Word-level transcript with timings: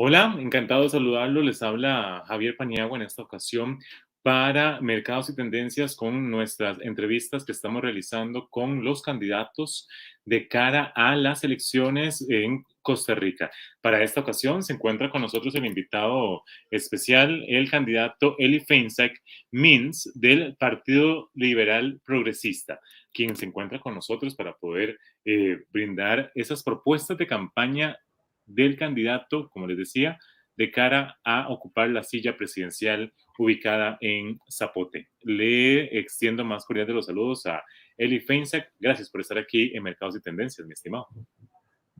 Hola, 0.00 0.36
encantado 0.38 0.84
de 0.84 0.90
saludarlo. 0.90 1.42
Les 1.42 1.60
habla 1.60 2.22
Javier 2.28 2.56
Paniagua 2.56 2.96
en 2.96 3.02
esta 3.02 3.20
ocasión 3.20 3.80
para 4.22 4.80
Mercados 4.80 5.28
y 5.28 5.34
Tendencias 5.34 5.96
con 5.96 6.30
nuestras 6.30 6.80
entrevistas 6.82 7.44
que 7.44 7.50
estamos 7.50 7.82
realizando 7.82 8.46
con 8.48 8.84
los 8.84 9.02
candidatos 9.02 9.88
de 10.24 10.46
cara 10.46 10.92
a 10.94 11.16
las 11.16 11.42
elecciones 11.42 12.24
en 12.30 12.62
Costa 12.80 13.16
Rica. 13.16 13.50
Para 13.80 14.04
esta 14.04 14.20
ocasión 14.20 14.62
se 14.62 14.74
encuentra 14.74 15.10
con 15.10 15.20
nosotros 15.20 15.52
el 15.56 15.66
invitado 15.66 16.44
especial, 16.70 17.44
el 17.48 17.68
candidato 17.68 18.36
Eli 18.38 18.60
Feinsack 18.60 19.20
Mins 19.50 20.12
del 20.14 20.54
Partido 20.54 21.28
Liberal 21.34 22.00
Progresista, 22.04 22.78
quien 23.12 23.34
se 23.34 23.46
encuentra 23.46 23.80
con 23.80 23.96
nosotros 23.96 24.36
para 24.36 24.52
poder 24.52 24.96
eh, 25.24 25.58
brindar 25.70 26.30
esas 26.36 26.62
propuestas 26.62 27.18
de 27.18 27.26
campaña 27.26 27.98
del 28.48 28.76
candidato, 28.76 29.48
como 29.50 29.66
les 29.66 29.78
decía, 29.78 30.18
de 30.56 30.72
cara 30.72 31.16
a 31.24 31.48
ocupar 31.50 31.88
la 31.88 32.02
silla 32.02 32.36
presidencial 32.36 33.12
ubicada 33.38 33.96
en 34.00 34.40
Zapote. 34.50 35.08
Le 35.22 35.98
extiendo 35.98 36.44
más 36.44 36.64
cordial 36.64 36.88
de 36.88 36.94
los 36.94 37.06
saludos 37.06 37.46
a 37.46 37.62
Eli 37.96 38.18
Feinsack. 38.18 38.72
Gracias 38.80 39.08
por 39.08 39.20
estar 39.20 39.38
aquí 39.38 39.70
en 39.74 39.84
Mercados 39.84 40.16
y 40.16 40.20
Tendencias, 40.20 40.66
mi 40.66 40.72
estimado. 40.72 41.06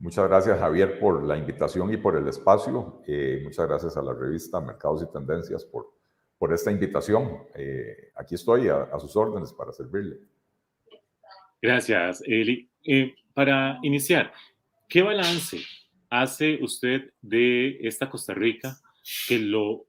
Muchas 0.01 0.29
gracias, 0.29 0.59
Javier, 0.59 0.99
por 0.99 1.23
la 1.25 1.37
invitación 1.37 1.93
y 1.93 1.97
por 1.97 2.17
el 2.17 2.27
espacio. 2.27 3.03
Eh, 3.07 3.41
muchas 3.45 3.69
gracias 3.69 3.97
a 3.97 4.03
la 4.03 4.13
revista 4.13 4.61
Mercados 4.61 5.03
y 5.03 5.13
Tendencias 5.13 5.65
por, 5.65 5.95
por 6.37 6.53
esta 6.53 6.73
invitación. 6.73 7.45
Eh, 7.55 8.11
aquí 8.17 8.35
estoy 8.35 8.69
a, 8.69 8.99
sus 8.99 9.15
órdenes 9.17 9.53
para 9.53 9.73
servirle. 9.73 10.19
Gracias, 11.63 12.23
Eli. 12.27 12.69
Eh, 12.85 13.15
para 13.35 13.79
iniciar, 13.83 14.33
¿qué 14.89 15.03
balance 15.03 15.59
hace 16.11 16.59
usted 16.63 17.13
de 17.21 17.79
esta 17.87 18.09
Costa 18.09 18.35
Rica 18.35 18.77
que 19.27 19.39
lo 19.39 19.87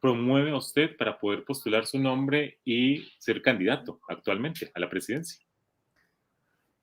promueve 0.00 0.50
a 0.52 0.56
usted 0.56 0.96
para 0.96 1.18
poder 1.18 1.44
postular 1.44 1.86
su 1.86 1.98
nombre 1.98 2.58
y 2.64 3.08
ser 3.18 3.42
candidato 3.42 4.00
actualmente 4.08 4.70
a 4.74 4.80
la 4.80 4.88
presidencia? 4.88 5.44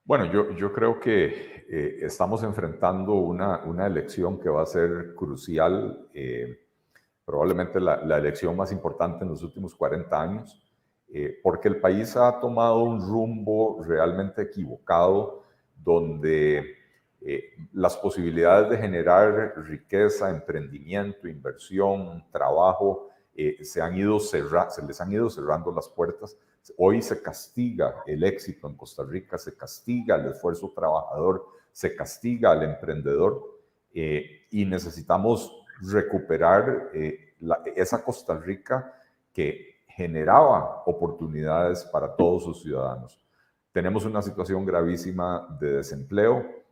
Bueno, 0.04 0.32
yo, 0.32 0.52
yo 0.56 0.72
creo 0.72 1.00
que 1.00 1.66
eh, 1.68 2.00
estamos 2.02 2.44
enfrentando 2.44 3.14
una, 3.14 3.64
una, 3.64 3.88
elección 3.88 4.40
que 4.40 4.50
va 4.50 4.62
a 4.62 4.68
ser 4.68 5.16
crucial, 5.16 6.08
eh, 6.14 6.60
probablemente 7.26 7.80
la, 7.80 8.06
la, 8.06 8.20
elección 8.20 8.56
más 8.56 8.72
importante 8.72 9.24
en 9.24 9.32
los 9.32 9.42
últimos 9.42 9.74
40 9.74 10.22
años, 10.22 10.62
eh, 11.12 11.40
porque 11.42 11.70
el 11.70 11.80
país 11.80 12.16
ha 12.18 12.40
tomado 12.40 12.84
un 12.84 13.02
rumbo 13.02 13.82
realmente 13.84 14.44
equivocado, 14.44 15.44
donde 15.76 16.76
eh, 17.28 17.56
las 17.74 17.98
posibilidades 17.98 18.70
de 18.70 18.78
generar 18.78 19.56
riqueza, 19.66 20.30
emprendimiento, 20.30 21.28
inversión, 21.28 22.24
trabajo, 22.32 23.10
eh, 23.34 23.66
se, 23.66 23.82
han 23.82 23.98
ido 23.98 24.20
se 24.20 24.44
les 24.88 25.02
han 25.02 25.12
ido 25.12 25.28
cerrando 25.32 25.72
las 25.72 25.90
puertas. 25.90 26.38
Hoy 26.78 27.02
se 27.02 27.24
castiga 27.24 28.04
el 28.06 28.24
éxito 28.24 28.68
en 28.68 28.76
Costa 28.76 29.04
Rica, 29.04 29.40
se 29.40 29.58
castiga 29.58 30.18
el 30.18 30.28
esfuerzo 30.28 30.72
trabajador, 30.76 31.48
se 31.72 31.96
castiga 31.96 32.52
al 32.52 32.62
emprendedor 32.62 33.42
eh, 33.92 34.46
y 34.52 34.64
necesitamos 34.64 35.52
recuperar 35.82 36.92
esa 37.76 38.04
Costa 38.04 38.38
Rica 38.38 38.94
que 39.34 39.78
generaba 39.88 40.84
oportunidades 40.86 41.86
para 41.86 42.16
todos 42.16 42.44
sus 42.44 42.62
ciudadanos. 42.62 43.20
Tenemos 43.72 44.06
una 44.06 44.22
situación 44.22 44.64
gravísima 44.64 45.58
de 45.60 45.78
desempleo, 45.78 46.65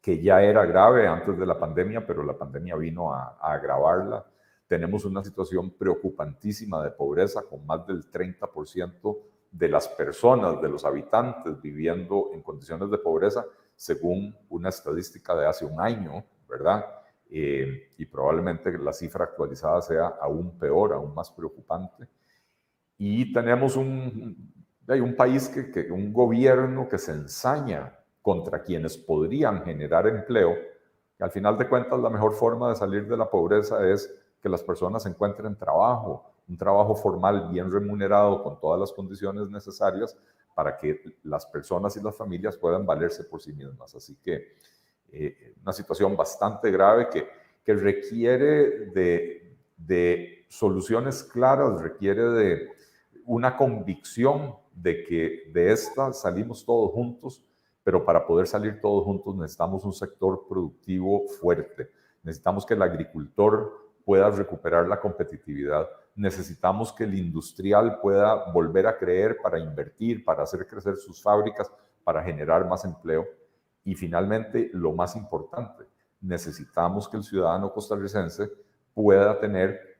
que 0.00 0.20
ya 0.22 0.42
era 0.42 0.64
grave 0.64 1.06
antes 1.06 1.38
de 1.38 1.46
la 1.46 1.58
pandemia, 1.58 2.06
pero 2.06 2.22
la 2.22 2.36
pandemia 2.36 2.76
vino 2.76 3.12
a, 3.12 3.38
agravarla. 3.40 4.24
Tenemos 4.66 5.04
una 5.04 5.22
situación 5.24 5.70
preocupantísima 5.70 6.82
de 6.82 6.90
pobreza, 6.90 7.42
con 7.42 7.66
más 7.66 7.86
del 7.86 8.10
30% 8.10 9.18
de 9.50 9.68
las 9.68 9.88
personas, 9.88 10.60
de 10.60 10.68
los 10.68 10.84
habitantes 10.84 11.60
viviendo 11.60 12.30
en 12.32 12.42
condiciones 12.42 12.90
de 12.90 12.98
pobreza, 12.98 13.44
según 13.74 14.36
una 14.50 14.68
estadística 14.68 15.34
de 15.34 15.46
hace 15.46 15.64
un 15.64 15.80
año, 15.80 16.24
¿verdad? 16.48 16.84
Eh, 17.30 17.90
y 17.98 18.06
probablemente 18.06 18.76
la 18.78 18.92
cifra 18.92 19.24
actualizada 19.24 19.82
sea 19.82 20.06
aún 20.20 20.58
peor, 20.58 20.92
aún 20.92 21.14
más 21.14 21.30
preocupante. 21.30 22.08
Y 22.96 23.32
tenemos 23.32 23.76
un, 23.76 24.52
hay 24.88 25.00
un 25.00 25.14
país, 25.14 25.48
que, 25.48 25.92
un 25.92 26.12
gobierno 26.12 26.88
que 26.88 26.98
se 26.98 27.12
ensaña 27.12 27.97
contra 28.28 28.62
quienes 28.62 28.98
podrían 28.98 29.64
generar 29.64 30.06
empleo, 30.06 30.54
al 31.18 31.30
final 31.30 31.56
de 31.56 31.66
cuentas 31.66 31.98
la 31.98 32.10
mejor 32.10 32.34
forma 32.34 32.68
de 32.68 32.76
salir 32.76 33.08
de 33.08 33.16
la 33.16 33.30
pobreza 33.30 33.88
es 33.88 34.14
que 34.42 34.50
las 34.50 34.62
personas 34.62 35.06
encuentren 35.06 35.56
trabajo, 35.56 36.30
un 36.46 36.58
trabajo 36.58 36.94
formal 36.94 37.48
bien 37.50 37.72
remunerado 37.72 38.42
con 38.42 38.60
todas 38.60 38.78
las 38.78 38.92
condiciones 38.92 39.48
necesarias 39.48 40.14
para 40.54 40.76
que 40.76 41.02
las 41.22 41.46
personas 41.46 41.96
y 41.96 42.02
las 42.02 42.14
familias 42.14 42.58
puedan 42.58 42.84
valerse 42.84 43.24
por 43.24 43.40
sí 43.40 43.54
mismas. 43.54 43.94
Así 43.94 44.14
que 44.22 44.56
eh, 45.10 45.54
una 45.62 45.72
situación 45.72 46.14
bastante 46.14 46.70
grave 46.70 47.08
que, 47.08 47.26
que 47.64 47.72
requiere 47.72 48.90
de, 48.90 49.56
de 49.74 50.44
soluciones 50.50 51.22
claras, 51.22 51.80
requiere 51.80 52.24
de 52.24 52.68
una 53.24 53.56
convicción 53.56 54.54
de 54.74 55.02
que 55.02 55.50
de 55.50 55.72
esta 55.72 56.12
salimos 56.12 56.66
todos 56.66 56.92
juntos 56.92 57.42
pero 57.88 58.04
para 58.04 58.26
poder 58.26 58.46
salir 58.46 58.82
todos 58.82 59.02
juntos 59.02 59.34
necesitamos 59.34 59.82
un 59.82 59.94
sector 59.94 60.44
productivo 60.46 61.26
fuerte, 61.40 61.90
necesitamos 62.22 62.66
que 62.66 62.74
el 62.74 62.82
agricultor 62.82 63.72
pueda 64.04 64.28
recuperar 64.28 64.86
la 64.86 65.00
competitividad, 65.00 65.88
necesitamos 66.14 66.92
que 66.92 67.04
el 67.04 67.14
industrial 67.14 67.98
pueda 68.02 68.52
volver 68.52 68.86
a 68.86 68.98
creer 68.98 69.38
para 69.42 69.58
invertir, 69.58 70.22
para 70.22 70.42
hacer 70.42 70.66
crecer 70.66 70.98
sus 70.98 71.22
fábricas, 71.22 71.72
para 72.04 72.22
generar 72.22 72.68
más 72.68 72.84
empleo. 72.84 73.24
Y 73.84 73.94
finalmente, 73.94 74.68
lo 74.74 74.92
más 74.92 75.16
importante, 75.16 75.84
necesitamos 76.20 77.08
que 77.08 77.16
el 77.16 77.24
ciudadano 77.24 77.72
costarricense 77.72 78.50
pueda 78.92 79.40
tener 79.40 79.98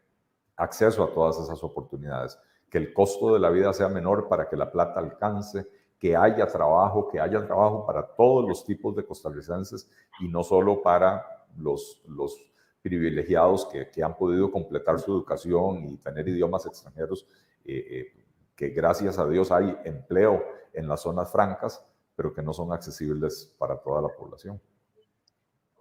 acceso 0.57 1.03
a 1.03 1.15
todas 1.15 1.39
esas 1.39 1.65
oportunidades, 1.65 2.39
que 2.69 2.77
el 2.77 2.93
costo 2.93 3.33
de 3.33 3.41
la 3.41 3.49
vida 3.49 3.73
sea 3.73 3.89
menor 3.89 4.29
para 4.29 4.47
que 4.47 4.59
la 4.59 4.71
plata 4.71 5.01
alcance, 5.01 5.78
que 5.99 6.17
haya 6.17 6.47
trabajo, 6.47 7.09
que 7.09 7.19
haya 7.19 7.45
trabajo 7.45 7.85
para 7.85 8.07
todos 8.07 8.49
los 8.49 8.65
tipos 8.65 8.95
de 8.95 9.05
costarricenses 9.05 9.91
y 10.21 10.29
no 10.29 10.45
solo 10.45 10.81
para 10.83 11.25
los, 11.57 12.01
los 12.07 12.41
privilegiados 12.83 13.67
que, 13.67 13.91
que 13.91 14.03
han 14.03 14.17
podido 14.17 14.51
completar 14.51 14.99
su 15.01 15.13
educación 15.13 15.85
y 15.85 15.97
tener 15.97 16.29
idiomas 16.29 16.67
extranjeros, 16.67 17.27
eh, 17.65 17.87
eh, 17.91 18.25
que 18.55 18.69
gracias 18.71 19.19
a 19.19 19.29
Dios 19.29 19.51
hay 19.51 19.77
empleo 19.85 20.45
en 20.73 20.89
las 20.89 21.03
zonas 21.03 21.31
francas, 21.33 21.85
pero 22.15 22.33
que 22.33 22.43
no 22.43 22.53
son 22.53 22.73
accesibles 22.73 23.55
para 23.59 23.77
toda 23.77 24.03
la 24.03 24.09
población. 24.09 24.61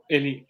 Eli, 0.10 0.48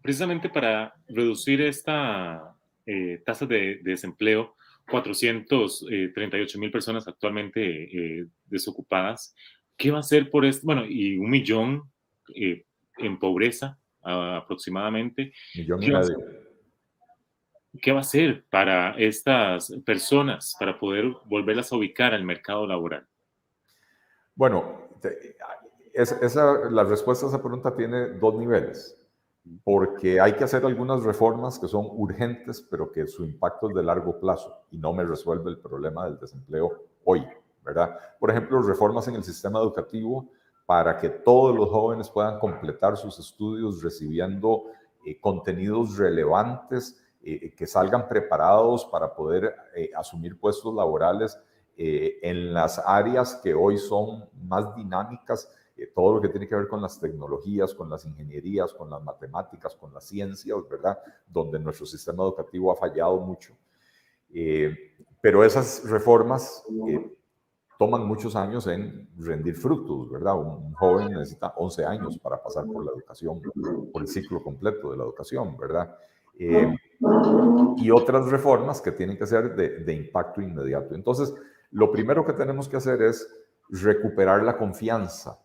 precisamente 0.00 0.48
para 0.48 0.94
reducir 1.08 1.60
esta 1.62 2.54
eh, 2.86 3.22
tasa 3.24 3.46
de, 3.46 3.80
de 3.82 3.90
desempleo, 3.90 4.54
438 4.90 6.58
mil 6.58 6.70
personas 6.70 7.06
actualmente 7.06 8.20
eh, 8.20 8.26
desocupadas. 8.44 9.34
¿Qué 9.76 9.90
va 9.90 9.98
a 9.98 10.00
hacer 10.00 10.30
por 10.30 10.44
esto? 10.44 10.66
Bueno, 10.66 10.84
y 10.86 11.16
un 11.16 11.30
millón 11.30 11.90
eh, 12.34 12.64
en 12.98 13.18
pobreza 13.18 13.78
aproximadamente. 14.02 15.32
Millón 15.54 15.80
¿Qué, 15.80 15.92
va 15.92 16.02
¿Qué 17.80 17.92
va 17.92 17.98
a 17.98 18.02
hacer 18.02 18.44
para 18.50 18.96
estas 18.98 19.72
personas 19.84 20.54
para 20.58 20.78
poder 20.78 21.04
volverlas 21.26 21.72
a 21.72 21.76
ubicar 21.76 22.14
al 22.14 22.24
mercado 22.24 22.66
laboral? 22.66 23.06
Bueno, 24.34 24.88
esa, 25.94 26.70
la 26.70 26.84
respuesta 26.84 27.26
a 27.26 27.28
esa 27.28 27.42
pregunta 27.42 27.74
tiene 27.74 28.08
dos 28.18 28.34
niveles 28.34 28.99
porque 29.64 30.20
hay 30.20 30.34
que 30.34 30.44
hacer 30.44 30.64
algunas 30.64 31.02
reformas 31.02 31.58
que 31.58 31.68
son 31.68 31.86
urgentes, 31.90 32.60
pero 32.60 32.92
que 32.92 33.06
su 33.06 33.24
impacto 33.24 33.68
es 33.68 33.74
de 33.74 33.82
largo 33.82 34.18
plazo 34.20 34.64
y 34.70 34.78
no 34.78 34.92
me 34.92 35.04
resuelve 35.04 35.50
el 35.50 35.58
problema 35.58 36.04
del 36.04 36.18
desempleo 36.18 36.84
hoy, 37.04 37.26
¿verdad? 37.64 37.96
Por 38.18 38.30
ejemplo, 38.30 38.62
reformas 38.62 39.08
en 39.08 39.16
el 39.16 39.24
sistema 39.24 39.58
educativo 39.60 40.28
para 40.66 40.96
que 40.98 41.08
todos 41.08 41.56
los 41.56 41.68
jóvenes 41.68 42.08
puedan 42.10 42.38
completar 42.38 42.96
sus 42.96 43.18
estudios 43.18 43.82
recibiendo 43.82 44.66
eh, 45.04 45.18
contenidos 45.18 45.96
relevantes, 45.96 47.02
eh, 47.22 47.52
que 47.56 47.66
salgan 47.66 48.08
preparados 48.08 48.84
para 48.84 49.14
poder 49.14 49.54
eh, 49.74 49.90
asumir 49.96 50.38
puestos 50.38 50.74
laborales 50.74 51.38
en 51.82 52.52
las 52.52 52.78
áreas 52.78 53.40
que 53.42 53.54
hoy 53.54 53.78
son 53.78 54.28
más 54.34 54.76
dinámicas 54.76 55.50
todo 55.88 56.14
lo 56.14 56.20
que 56.20 56.28
tiene 56.28 56.48
que 56.48 56.54
ver 56.54 56.68
con 56.68 56.82
las 56.82 57.00
tecnologías, 57.00 57.74
con 57.74 57.88
las 57.88 58.04
ingenierías, 58.04 58.72
con 58.72 58.90
las 58.90 59.02
matemáticas, 59.02 59.74
con 59.74 59.92
las 59.94 60.04
ciencias, 60.04 60.58
¿verdad? 60.68 60.98
Donde 61.26 61.58
nuestro 61.58 61.86
sistema 61.86 62.22
educativo 62.22 62.72
ha 62.72 62.76
fallado 62.76 63.18
mucho. 63.20 63.56
Eh, 64.32 64.74
pero 65.20 65.44
esas 65.44 65.88
reformas 65.88 66.64
eh, 66.86 67.16
toman 67.78 68.06
muchos 68.06 68.36
años 68.36 68.66
en 68.66 69.08
rendir 69.18 69.56
frutos, 69.56 70.10
¿verdad? 70.10 70.38
Un 70.38 70.72
joven 70.74 71.12
necesita 71.12 71.54
11 71.56 71.84
años 71.84 72.18
para 72.18 72.42
pasar 72.42 72.66
por 72.66 72.84
la 72.84 72.92
educación, 72.92 73.40
por 73.92 74.02
el 74.02 74.08
ciclo 74.08 74.42
completo 74.42 74.90
de 74.90 74.98
la 74.98 75.04
educación, 75.04 75.56
¿verdad? 75.56 75.96
Eh, 76.38 76.74
y 77.76 77.90
otras 77.90 78.30
reformas 78.30 78.80
que 78.80 78.92
tienen 78.92 79.16
que 79.18 79.26
ser 79.26 79.54
de, 79.54 79.94
impacto 79.94 80.40
inmediato. 80.40 80.94
Entonces, 80.94 81.34
lo 81.70 81.90
primero 81.90 82.24
que 82.24 82.32
tenemos 82.32 82.68
que 82.68 82.76
hacer 82.76 83.02
es 83.02 83.26
recuperar 83.68 84.42
la 84.42 84.56
confianza 84.56 85.38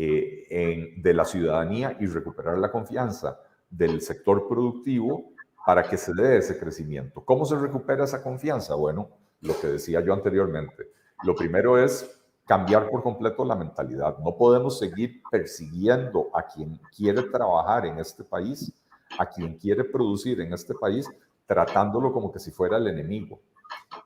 eh, 0.00 0.94
de 0.96 1.12
la 1.12 1.24
ciudadanía 1.24 1.96
y 1.98 2.06
recuperar 2.06 2.56
la 2.58 2.70
confianza 2.70 3.40
del 3.68 4.00
sector 4.00 4.46
productivo 4.46 5.32
para 5.66 5.82
que 5.82 5.96
se 5.96 6.14
dé 6.14 6.36
ese 6.36 6.56
crecimiento. 6.56 7.24
¿Cómo 7.24 7.44
se 7.44 7.58
recupera 7.58 8.04
esa 8.04 8.22
confianza? 8.22 8.76
Bueno, 8.76 9.08
lo 9.40 9.58
que 9.60 9.66
decía 9.66 10.00
yo 10.00 10.14
anteriormente. 10.14 10.92
Lo 11.24 11.34
primero 11.34 11.76
es 11.76 12.16
cambiar 12.46 12.88
por 12.88 13.02
completo 13.02 13.44
la 13.44 13.56
mentalidad. 13.56 14.18
No 14.18 14.36
podemos 14.36 14.78
seguir 14.78 15.20
persiguiendo 15.32 16.30
a 16.32 16.46
quien 16.46 16.80
quiere 16.96 17.24
trabajar 17.24 17.84
en 17.84 17.98
este 17.98 18.22
país, 18.22 18.72
a 19.18 19.26
quien 19.26 19.58
quiere 19.58 19.82
producir 19.82 20.40
en 20.40 20.52
este 20.52 20.74
país, 20.74 21.10
tratándolo 21.44 22.12
como 22.12 22.30
que 22.30 22.38
si 22.38 22.52
fuera 22.52 22.76
el 22.76 22.86
enemigo. 22.86 23.40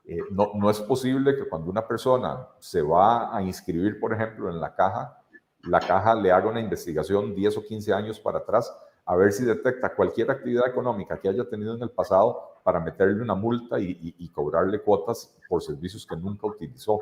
Eh, 0.05 0.17
no, 0.31 0.53
no 0.55 0.71
es 0.71 0.81
posible 0.81 1.35
que 1.35 1.47
cuando 1.47 1.69
una 1.69 1.87
persona 1.87 2.47
se 2.57 2.81
va 2.81 3.37
a 3.37 3.43
inscribir, 3.43 3.99
por 3.99 4.11
ejemplo, 4.11 4.49
en 4.49 4.59
la 4.59 4.73
caja, 4.73 5.19
la 5.63 5.79
caja 5.79 6.15
le 6.15 6.31
haga 6.31 6.49
una 6.49 6.59
investigación 6.59 7.33
10 7.33 7.57
o 7.57 7.63
15 7.63 7.93
años 7.93 8.19
para 8.19 8.39
atrás 8.39 8.73
a 9.05 9.15
ver 9.15 9.31
si 9.31 9.43
detecta 9.43 9.93
cualquier 9.95 10.31
actividad 10.31 10.67
económica 10.67 11.19
que 11.19 11.27
haya 11.27 11.47
tenido 11.49 11.75
en 11.75 11.83
el 11.83 11.89
pasado 11.89 12.59
para 12.63 12.79
meterle 12.79 13.21
una 13.21 13.35
multa 13.35 13.79
y, 13.79 14.29
cobrarle 14.29 14.81
cuotas 14.81 15.35
por 15.49 15.61
servicios 15.61 16.05
que 16.05 16.15
nunca 16.15 16.47
utilizó. 16.47 16.99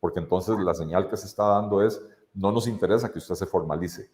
Porque 0.00 0.20
entonces 0.20 0.58
la 0.58 0.74
señal 0.74 1.08
que 1.08 1.16
se 1.16 1.26
está 1.26 1.44
dando 1.44 1.82
es, 1.82 2.02
no 2.32 2.50
nos 2.50 2.66
interesa 2.66 3.12
que 3.12 3.18
usted 3.18 3.34
se 3.34 3.46
formalice. 3.46 4.10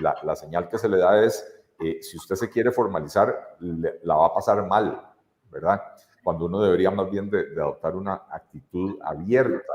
La, 0.00 0.36
señal 0.36 0.68
que 0.68 0.78
se 0.78 0.88
le 0.88 0.98
da 0.98 1.22
es, 1.24 1.44
eh, 1.80 1.98
si 2.02 2.16
usted 2.16 2.34
se 2.34 2.50
quiere 2.50 2.72
formalizar, 2.72 3.56
la 3.60 4.16
va 4.16 4.26
a 4.26 4.34
pasar 4.34 4.66
mal, 4.66 5.00
¿verdad? 5.50 5.80
Cuando 6.22 6.46
uno 6.46 6.60
debería 6.60 6.90
más 6.90 7.10
bien 7.10 7.30
de, 7.30 7.46
adoptar 7.60 7.94
una 7.96 8.22
actitud 8.30 8.98
abierta. 9.02 9.72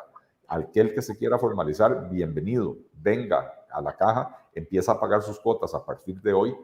Al 0.53 0.71
que 0.71 1.01
se 1.01 1.17
quiera 1.17 1.39
formalizar, 1.39 2.09
bienvenido, 2.09 2.77
venga 2.94 3.65
a 3.71 3.81
la 3.81 3.95
caja, 3.95 4.47
empieza 4.53 4.91
a 4.91 5.00
pagar 5.00 5.23
sus 5.23 5.39
cuotas 5.39 5.73
a 5.73 5.83
partir 5.83 6.21
de 6.21 6.33
hoy 6.33 6.55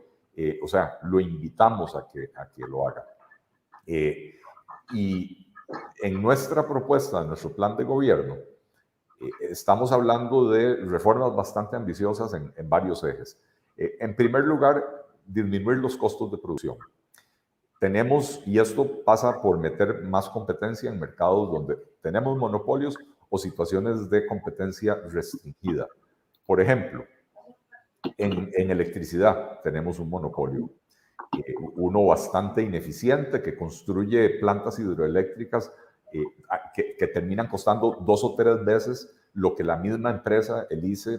eh, 0.41 0.57
o 0.63 0.67
sea, 0.69 0.97
lo 1.03 1.19
invitamos 1.19 1.97
a 1.97 2.07
que, 2.07 2.31
a 2.33 2.49
que 2.49 2.61
lo 2.61 2.87
haga. 2.87 3.05
Eh, 3.85 4.35
y 4.93 5.51
en 6.01 6.21
nuestra 6.21 6.65
propuesta, 6.65 7.21
en 7.21 7.27
nuestro 7.27 7.51
plan 7.51 7.75
de 7.75 7.83
gobierno, 7.83 8.35
eh, 9.19 9.29
estamos 9.41 9.91
hablando 9.91 10.49
de 10.49 10.77
reformas 10.77 11.35
bastante 11.35 11.75
ambiciosas 11.75 12.33
en, 12.33 12.53
en 12.55 12.69
varios 12.69 13.03
ejes. 13.03 13.37
en 13.75 14.15
primer 14.15 14.45
lugar, 14.45 14.81
disminuir 15.25 15.79
los 15.79 15.97
costos 15.97 16.31
de 16.31 16.37
producción. 16.37 16.77
Tenemos, 17.79 18.41
y 18.45 18.59
esto 18.59 19.03
pasa 19.03 19.41
por 19.41 19.57
meter 19.57 20.03
más 20.03 20.29
competencia 20.29 20.89
en 20.89 21.01
mercados 21.01 21.51
donde 21.51 21.75
tenemos 22.01 22.37
monopolios 22.37 22.97
o 23.29 23.37
situaciones 23.37 24.09
de 24.09 24.25
competencia 24.25 24.95
restringida. 25.09 25.87
Por 26.45 26.59
ejemplo, 26.61 27.05
en, 28.17 28.71
electricidad 28.71 29.61
tenemos 29.63 29.99
un 29.99 30.09
monopolio, 30.09 30.69
eh, 31.37 31.53
uno 31.75 32.05
bastante 32.05 32.61
ineficiente 32.61 33.41
que 33.41 33.55
construye 33.55 34.39
plantas 34.39 34.79
hidroeléctricas 34.79 35.71
eh, 36.11 36.23
que, 36.73 37.07
terminan 37.07 37.47
costando 37.47 37.97
dos 38.01 38.23
o 38.23 38.35
tres 38.35 38.63
veces 38.65 39.13
lo 39.33 39.55
que 39.55 39.63
la 39.63 39.77
misma 39.77 40.09
empresa, 40.09 40.65
el 40.69 40.83
ICE, 40.83 41.17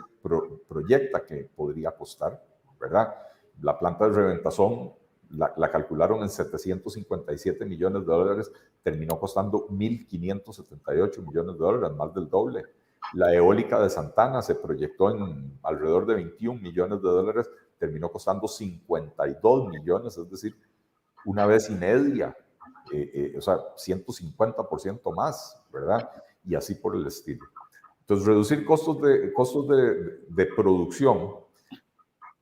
proyecta 0.68 1.24
que 1.24 1.48
podría 1.54 1.92
costar, 1.92 2.42
¿verdad? 2.80 3.14
La 3.62 3.78
planta 3.78 4.08
de 4.08 4.14
Reventazón 4.14 4.92
la, 5.30 5.52
la, 5.56 5.70
calcularon 5.70 6.22
en 6.22 6.28
757 6.28 7.64
millones 7.64 8.06
de 8.06 8.12
dólares, 8.12 8.52
terminó 8.82 9.18
costando 9.18 9.68
1.578 9.68 11.26
millones 11.26 11.54
de 11.54 11.58
dólares, 11.58 11.96
más 11.96 12.14
del 12.14 12.28
doble. 12.28 12.64
La 13.14 13.32
eólica 13.34 13.80
de 13.80 13.90
Santana 13.90 14.42
se 14.42 14.54
proyectó 14.54 15.10
en 15.10 15.58
alrededor 15.62 16.06
de 16.06 16.14
21 16.14 16.60
millones 16.60 17.02
de 17.02 17.08
dólares, 17.08 17.50
terminó 17.78 18.10
costando 18.10 18.46
52 18.46 19.68
millones, 19.68 20.16
es 20.16 20.30
decir, 20.30 20.56
una 21.24 21.46
vez 21.46 21.70
y 21.70 21.74
media, 21.74 22.36
eh, 22.92 23.10
eh, 23.14 23.34
o 23.36 23.40
sea, 23.40 23.56
150% 23.76 25.14
más, 25.14 25.60
¿verdad? 25.72 26.10
Y 26.44 26.54
así 26.54 26.74
por 26.74 26.96
el 26.96 27.06
estilo. 27.06 27.46
Entonces, 28.00 28.26
reducir 28.26 28.64
costos 28.64 29.00
de, 29.02 29.32
costos 29.32 29.68
de, 29.68 30.46
producción 30.56 31.36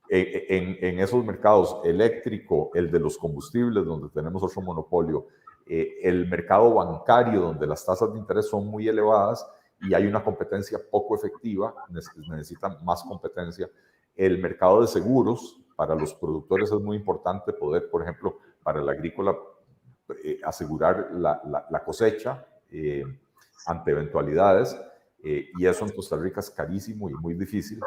en, 0.09 0.77
en, 0.81 0.99
esos 0.99 1.23
mercados 1.23 1.81
eléctrico, 1.83 2.71
el 2.73 2.89
de 2.89 2.99
los 2.99 3.17
combustibles, 3.17 3.85
donde 3.85 4.09
tenemos 4.09 4.41
otro 4.41 4.61
monopolio, 4.61 5.27
el 5.67 6.27
mercado 6.27 6.73
bancario, 6.73 7.41
donde 7.41 7.67
las 7.67 7.85
tasas 7.85 8.11
de 8.11 8.19
interés 8.19 8.47
son 8.47 8.65
muy 8.65 8.87
elevadas, 8.87 9.45
y 9.81 9.93
hay 9.93 10.07
una 10.07 10.23
competencia 10.23 10.79
poco 10.89 11.15
efectiva, 11.15 11.73
necesitan 11.89 12.83
más 12.83 13.03
competencia. 13.03 13.69
El 14.15 14.39
mercado 14.39 14.81
de 14.81 14.87
seguros 14.87 15.61
para 15.75 15.95
los 15.95 16.13
productores 16.13 16.71
es 16.71 16.79
muy 16.79 16.97
importante 16.97 17.53
poder, 17.53 17.89
por 17.89 18.01
ejemplo, 18.01 18.39
para 18.63 18.81
el 18.81 18.89
agrícola, 18.89 19.35
eh, 20.23 20.39
asegurar 20.43 21.09
la, 21.13 21.83
cosecha 21.85 22.45
eh, 22.69 23.05
ante 23.65 23.91
eventualidades, 23.91 24.77
eh, 25.23 25.49
y 25.57 25.65
eso 25.65 25.85
en 25.85 25.93
Costa 25.93 26.17
Rica 26.17 26.39
es 26.39 26.49
carísimo 26.49 27.09
y 27.09 27.13
muy 27.13 27.33
difícil. 27.33 27.79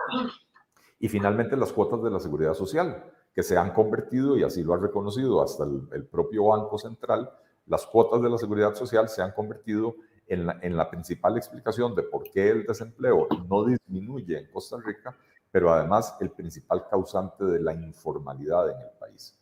Y 1.02 1.08
finalmente 1.08 1.56
las 1.56 1.72
cuotas 1.72 2.00
de 2.00 2.10
la 2.10 2.20
seguridad 2.20 2.54
social, 2.54 3.02
que 3.34 3.42
se 3.42 3.56
han 3.56 3.72
convertido, 3.72 4.36
y 4.36 4.44
así 4.44 4.62
lo 4.62 4.72
ha 4.72 4.76
reconocido 4.76 5.42
hasta 5.42 5.64
el, 5.64 6.06
propio 6.06 6.44
Banco 6.44 6.78
Central, 6.78 7.28
las 7.66 7.84
cuotas 7.86 8.22
de 8.22 8.30
la 8.30 8.38
seguridad 8.38 8.72
social 8.76 9.08
se 9.08 9.20
han 9.20 9.32
convertido 9.32 9.96
en 10.28 10.46
la, 10.76 10.88
principal 10.88 11.36
explicación 11.36 11.96
de 11.96 12.04
por 12.04 12.22
qué 12.30 12.50
el 12.50 12.64
desempleo 12.64 13.26
no 13.48 13.64
disminuye 13.64 14.38
en 14.38 14.52
Costa 14.52 14.76
Rica, 14.78 15.12
pero 15.50 15.72
además 15.72 16.16
el 16.20 16.30
principal 16.30 16.86
causante 16.88 17.46
de 17.46 17.58
la 17.58 17.74
informalidad 17.74 18.70
en 18.70 18.76
el 18.78 18.90
país. 19.00 19.36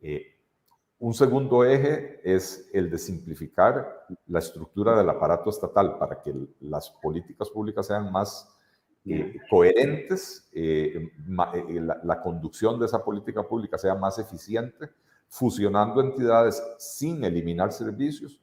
Eh, 0.00 0.36
un 1.00 1.14
segundo 1.14 1.64
eje 1.64 2.20
es 2.22 2.70
el 2.72 2.88
de 2.88 2.98
simplificar 2.98 4.06
la 4.28 4.38
estructura 4.38 4.96
del 4.96 5.10
aparato 5.10 5.50
estatal 5.50 5.98
para 5.98 6.22
que 6.22 6.32
las 6.60 6.90
políticas 6.90 7.50
públicas 7.50 7.88
sean 7.88 8.12
más 8.12 8.48
eh, 9.04 9.36
coherentes, 9.50 10.48
eh, 10.52 11.10
la, 11.26 12.00
la, 12.04 12.22
conducción 12.22 12.78
de 12.78 12.86
esa 12.86 13.02
política 13.04 13.42
pública 13.42 13.76
sea 13.76 13.94
más 13.94 14.18
eficiente, 14.18 14.90
fusionando 15.28 16.00
entidades 16.00 16.62
sin 16.78 17.24
eliminar 17.24 17.72
servicios 17.72 18.38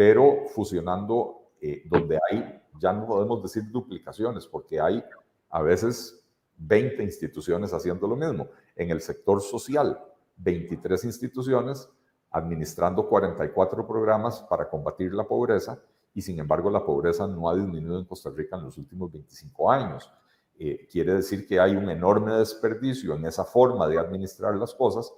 pero 0.00 0.46
fusionando 0.54 1.50
eh, 1.60 1.82
donde 1.84 2.18
hay, 2.30 2.58
ya 2.80 2.90
no 2.90 3.06
podemos 3.06 3.42
decir 3.42 3.70
duplicaciones, 3.70 4.46
porque 4.46 4.80
hay 4.80 5.04
a 5.50 5.60
veces 5.60 6.24
20 6.56 7.02
instituciones 7.02 7.74
haciendo 7.74 8.08
lo 8.08 8.16
mismo. 8.16 8.48
En 8.76 8.88
el 8.88 9.02
sector 9.02 9.42
social, 9.42 10.02
23 10.38 11.04
instituciones 11.04 11.86
administrando 12.30 13.06
44 13.06 13.86
programas 13.86 14.40
para 14.48 14.70
combatir 14.70 15.12
la 15.12 15.24
pobreza 15.24 15.78
y 16.14 16.22
sin 16.22 16.38
embargo 16.38 16.70
la 16.70 16.84
pobreza 16.84 17.26
no 17.26 17.48
ha 17.48 17.54
disminuido 17.54 17.98
en 17.98 18.04
Costa 18.04 18.30
Rica 18.30 18.56
en 18.56 18.64
los 18.64 18.78
últimos 18.78 19.12
25 19.12 19.70
años. 19.70 20.10
Eh, 20.58 20.86
quiere 20.90 21.14
decir 21.14 21.46
que 21.46 21.58
hay 21.58 21.74
un 21.74 21.88
enorme 21.88 22.34
desperdicio 22.34 23.14
en 23.14 23.24
esa 23.24 23.44
forma 23.44 23.88
de 23.88 23.98
administrar 23.98 24.54
las 24.56 24.74
cosas. 24.74 25.12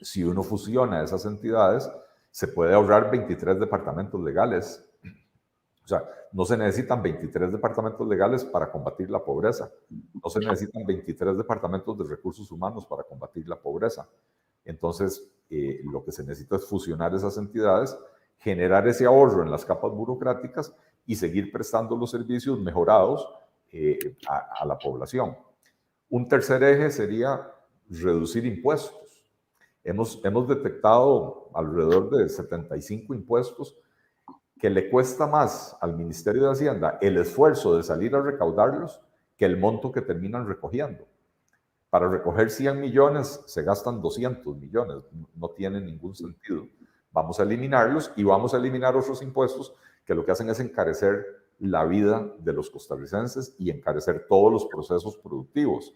Si 0.00 0.22
uno 0.22 0.42
fusiona 0.42 1.02
esas 1.02 1.24
entidades, 1.24 1.90
se 2.30 2.48
puede 2.48 2.74
ahorrar 2.74 3.10
23 3.10 3.58
departamentos 3.58 4.22
legales. 4.22 4.84
O 5.84 5.88
sea, 5.88 6.04
no 6.32 6.44
se 6.44 6.56
necesitan 6.56 7.02
23 7.02 7.50
departamentos 7.50 8.06
legales 8.06 8.44
para 8.44 8.70
combatir 8.70 9.08
la 9.08 9.24
pobreza. 9.24 9.70
No 9.88 10.28
se 10.28 10.40
necesitan 10.40 10.84
23 10.84 11.38
departamentos 11.38 11.96
de 11.96 12.04
recursos 12.04 12.50
humanos 12.50 12.84
para 12.86 13.04
combatir 13.04 13.48
la 13.48 13.56
pobreza. 13.56 14.08
Entonces, 14.64 15.32
eh, 15.48 15.80
lo 15.84 16.04
que 16.04 16.12
se 16.12 16.24
necesita 16.24 16.56
es 16.56 16.66
fusionar 16.66 17.14
esas 17.14 17.38
entidades, 17.38 17.96
generar 18.38 18.86
ese 18.86 19.06
ahorro 19.06 19.42
en 19.42 19.50
las 19.50 19.64
capas 19.64 19.92
burocráticas 19.92 20.74
y 21.04 21.16
seguir 21.16 21.52
prestando 21.52 21.96
los 21.96 22.10
servicios 22.10 22.58
mejorados 22.60 23.28
eh, 23.72 24.16
a 24.28 24.64
la 24.64 24.78
población. 24.78 25.36
Un 26.08 26.28
tercer 26.28 26.62
eje 26.62 26.90
sería 26.90 27.50
reducir 27.88 28.44
impuestos. 28.46 29.24
Hemos, 29.82 30.20
hemos 30.24 30.48
detectado 30.48 31.50
alrededor 31.54 32.10
de 32.10 32.28
75 32.28 33.14
impuestos 33.14 33.76
que 34.58 34.70
le 34.70 34.90
cuesta 34.90 35.26
más 35.26 35.76
al 35.80 35.96
Ministerio 35.96 36.44
de 36.44 36.52
Hacienda 36.52 36.98
el 37.00 37.18
esfuerzo 37.18 37.76
de 37.76 37.82
salir 37.82 38.14
a 38.14 38.22
recaudarlos 38.22 39.00
que 39.36 39.44
el 39.44 39.58
monto 39.58 39.92
que 39.92 40.00
terminan 40.00 40.48
recogiendo. 40.48 41.06
Para 41.90 42.08
recoger 42.08 42.50
100 42.50 42.80
millones 42.80 43.42
se 43.46 43.62
gastan 43.62 44.00
200 44.00 44.56
millones, 44.56 44.96
no 45.34 45.50
tiene 45.50 45.80
ningún 45.80 46.14
sentido. 46.14 46.66
Vamos 47.16 47.40
a 47.40 47.44
eliminarlos 47.44 48.12
y 48.14 48.24
vamos 48.24 48.52
a 48.52 48.58
eliminar 48.58 48.94
otros 48.94 49.22
impuestos 49.22 49.74
que 50.04 50.14
lo 50.14 50.22
que 50.22 50.32
hacen 50.32 50.50
es 50.50 50.60
encarecer 50.60 51.24
la 51.58 51.86
vida 51.86 52.30
de 52.40 52.52
los 52.52 52.68
costarricenses 52.68 53.56
y 53.58 53.70
encarecer 53.70 54.26
todos 54.28 54.52
los 54.52 54.66
procesos 54.66 55.16
productivos. 55.16 55.94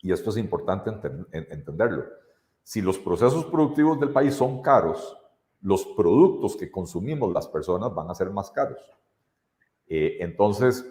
Y 0.00 0.12
esto 0.12 0.30
es 0.30 0.36
importante 0.36 0.92
entenderlo. 1.32 2.04
Si 2.62 2.80
los 2.80 3.00
procesos 3.00 3.46
productivos 3.46 3.98
del 3.98 4.10
país 4.12 4.34
son 4.34 4.62
caros, 4.62 5.18
los 5.60 5.84
productos 5.96 6.54
que 6.54 6.70
consumimos 6.70 7.32
las 7.32 7.48
personas 7.48 7.92
van 7.92 8.08
a 8.08 8.14
ser 8.14 8.30
más 8.30 8.48
caros. 8.52 8.78
Eh, 9.88 10.18
entonces, 10.20 10.86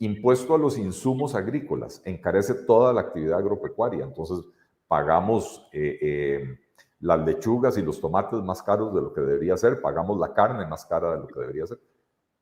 impuesto 0.00 0.54
a 0.54 0.58
los 0.58 0.76
insumos 0.76 1.34
agrícolas 1.34 2.02
encarece 2.04 2.52
toda 2.52 2.92
la 2.92 3.00
actividad 3.00 3.38
agropecuaria. 3.38 4.04
Entonces, 4.04 4.44
pagamos 4.86 5.66
eh, 5.72 5.98
eh, 6.02 6.58
las 7.00 7.24
lechugas 7.24 7.78
y 7.78 7.82
los 7.82 8.00
tomates 8.00 8.42
más 8.42 8.62
caros 8.62 8.94
de 8.94 9.00
lo 9.00 9.12
que 9.12 9.20
debería 9.20 9.56
ser, 9.56 9.80
pagamos 9.80 10.18
la 10.18 10.32
carne 10.34 10.66
más 10.66 10.84
cara 10.84 11.12
de 11.12 11.18
lo 11.18 11.26
que 11.26 11.40
debería 11.40 11.66
ser. 11.66 11.80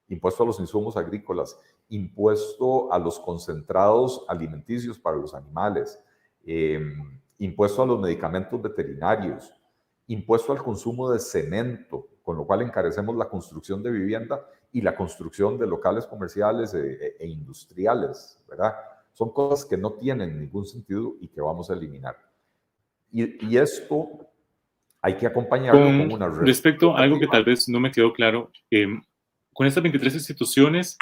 Impuesto 0.08 0.42
a 0.42 0.46
los 0.46 0.58
insumos 0.58 0.96
agrícolas, 0.96 1.58
impuesto 1.88 2.92
a 2.92 2.98
los 2.98 3.20
concentrados 3.20 4.24
alimenticios 4.28 4.98
para 4.98 5.16
los 5.16 5.34
animales, 5.34 5.98
impuesto 7.38 7.82
a 7.82 7.86
los 7.86 8.00
medicamentos 8.00 8.60
veterinarios, 8.60 9.52
impuesto 10.06 10.52
al 10.52 10.62
consumo 10.62 11.10
de 11.10 11.18
cemento, 11.18 12.08
con 12.22 12.36
lo 12.36 12.46
cual 12.46 12.62
encarecemos 12.62 13.14
la 13.16 13.28
construcción 13.28 13.82
de 13.82 13.90
vivienda 13.90 14.44
y 14.72 14.80
la 14.80 14.96
construcción 14.96 15.58
de 15.58 15.66
locales 15.66 16.06
comerciales 16.06 16.74
e, 16.74 16.92
e, 16.92 17.16
e 17.20 17.26
industriales, 17.26 18.42
¿verdad? 18.48 18.74
Son 19.12 19.30
cosas 19.30 19.64
que 19.64 19.76
no 19.76 19.92
tienen 19.92 20.38
ningún 20.38 20.66
sentido 20.66 21.14
y 21.20 21.28
que 21.28 21.40
vamos 21.40 21.70
a 21.70 21.74
eliminar. 21.74 22.16
Y, 23.10 23.56
esto 23.56 24.27
hay 25.00 25.16
que 25.16 25.26
acompañarlo 25.26 25.80
con, 25.80 26.12
una... 26.12 26.28
Respecto 26.28 26.96
a 26.96 27.00
algo 27.00 27.18
que 27.18 27.26
tal 27.26 27.44
vez 27.44 27.68
no 27.68 27.80
me 27.80 27.90
quedó 27.90 28.12
claro, 28.12 28.50
em, 28.70 29.02
con 29.52 29.66
estas 29.66 29.82
23 29.82 30.14
instituciones, 30.14 30.98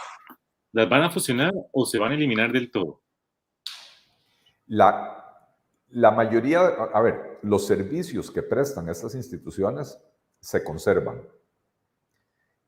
¿las 0.72 0.88
van 0.88 1.02
a 1.02 1.10
fusionar 1.10 1.52
o 1.72 1.86
se 1.86 1.98
van 1.98 2.12
a 2.12 2.14
eliminar 2.14 2.52
del 2.52 2.70
todo? 2.70 3.02
La, 4.66 5.16
la 5.90 6.10
mayoría, 6.10 6.60
a 6.66 7.00
ver, 7.00 7.38
los 7.42 7.66
servicios 7.66 8.30
que 8.30 8.42
prestan 8.42 8.88
estas 8.88 9.14
instituciones 9.14 9.98
se 10.40 10.62
conservan. 10.62 11.22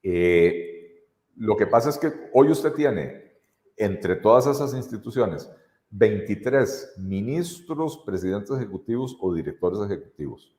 Eh, 0.02 1.08
lo 1.36 1.56
que 1.56 1.66
pasa 1.66 1.90
es 1.90 1.98
que 1.98 2.12
hoy 2.32 2.50
usted 2.50 2.72
tiene 2.72 3.28
entre 3.76 4.16
todas 4.16 4.46
esas 4.46 4.74
instituciones 4.74 5.50
23 5.90 6.94
ministros, 6.98 8.02
presidentes 8.04 8.50
ejecutivos 8.56 9.16
o 9.20 9.32
directores 9.32 9.80
ejecutivos. 9.80 10.57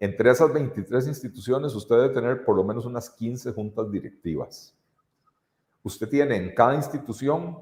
Entre 0.00 0.30
esas 0.30 0.52
23 0.52 1.06
instituciones 1.06 1.74
usted 1.74 1.96
debe 1.96 2.14
tener 2.14 2.44
por 2.44 2.56
lo 2.56 2.64
menos 2.64 2.84
unas 2.84 3.10
15 3.10 3.52
juntas 3.52 3.90
directivas. 3.90 4.74
Usted 5.82 6.08
tiene 6.08 6.36
en 6.36 6.54
cada 6.54 6.74
institución 6.74 7.58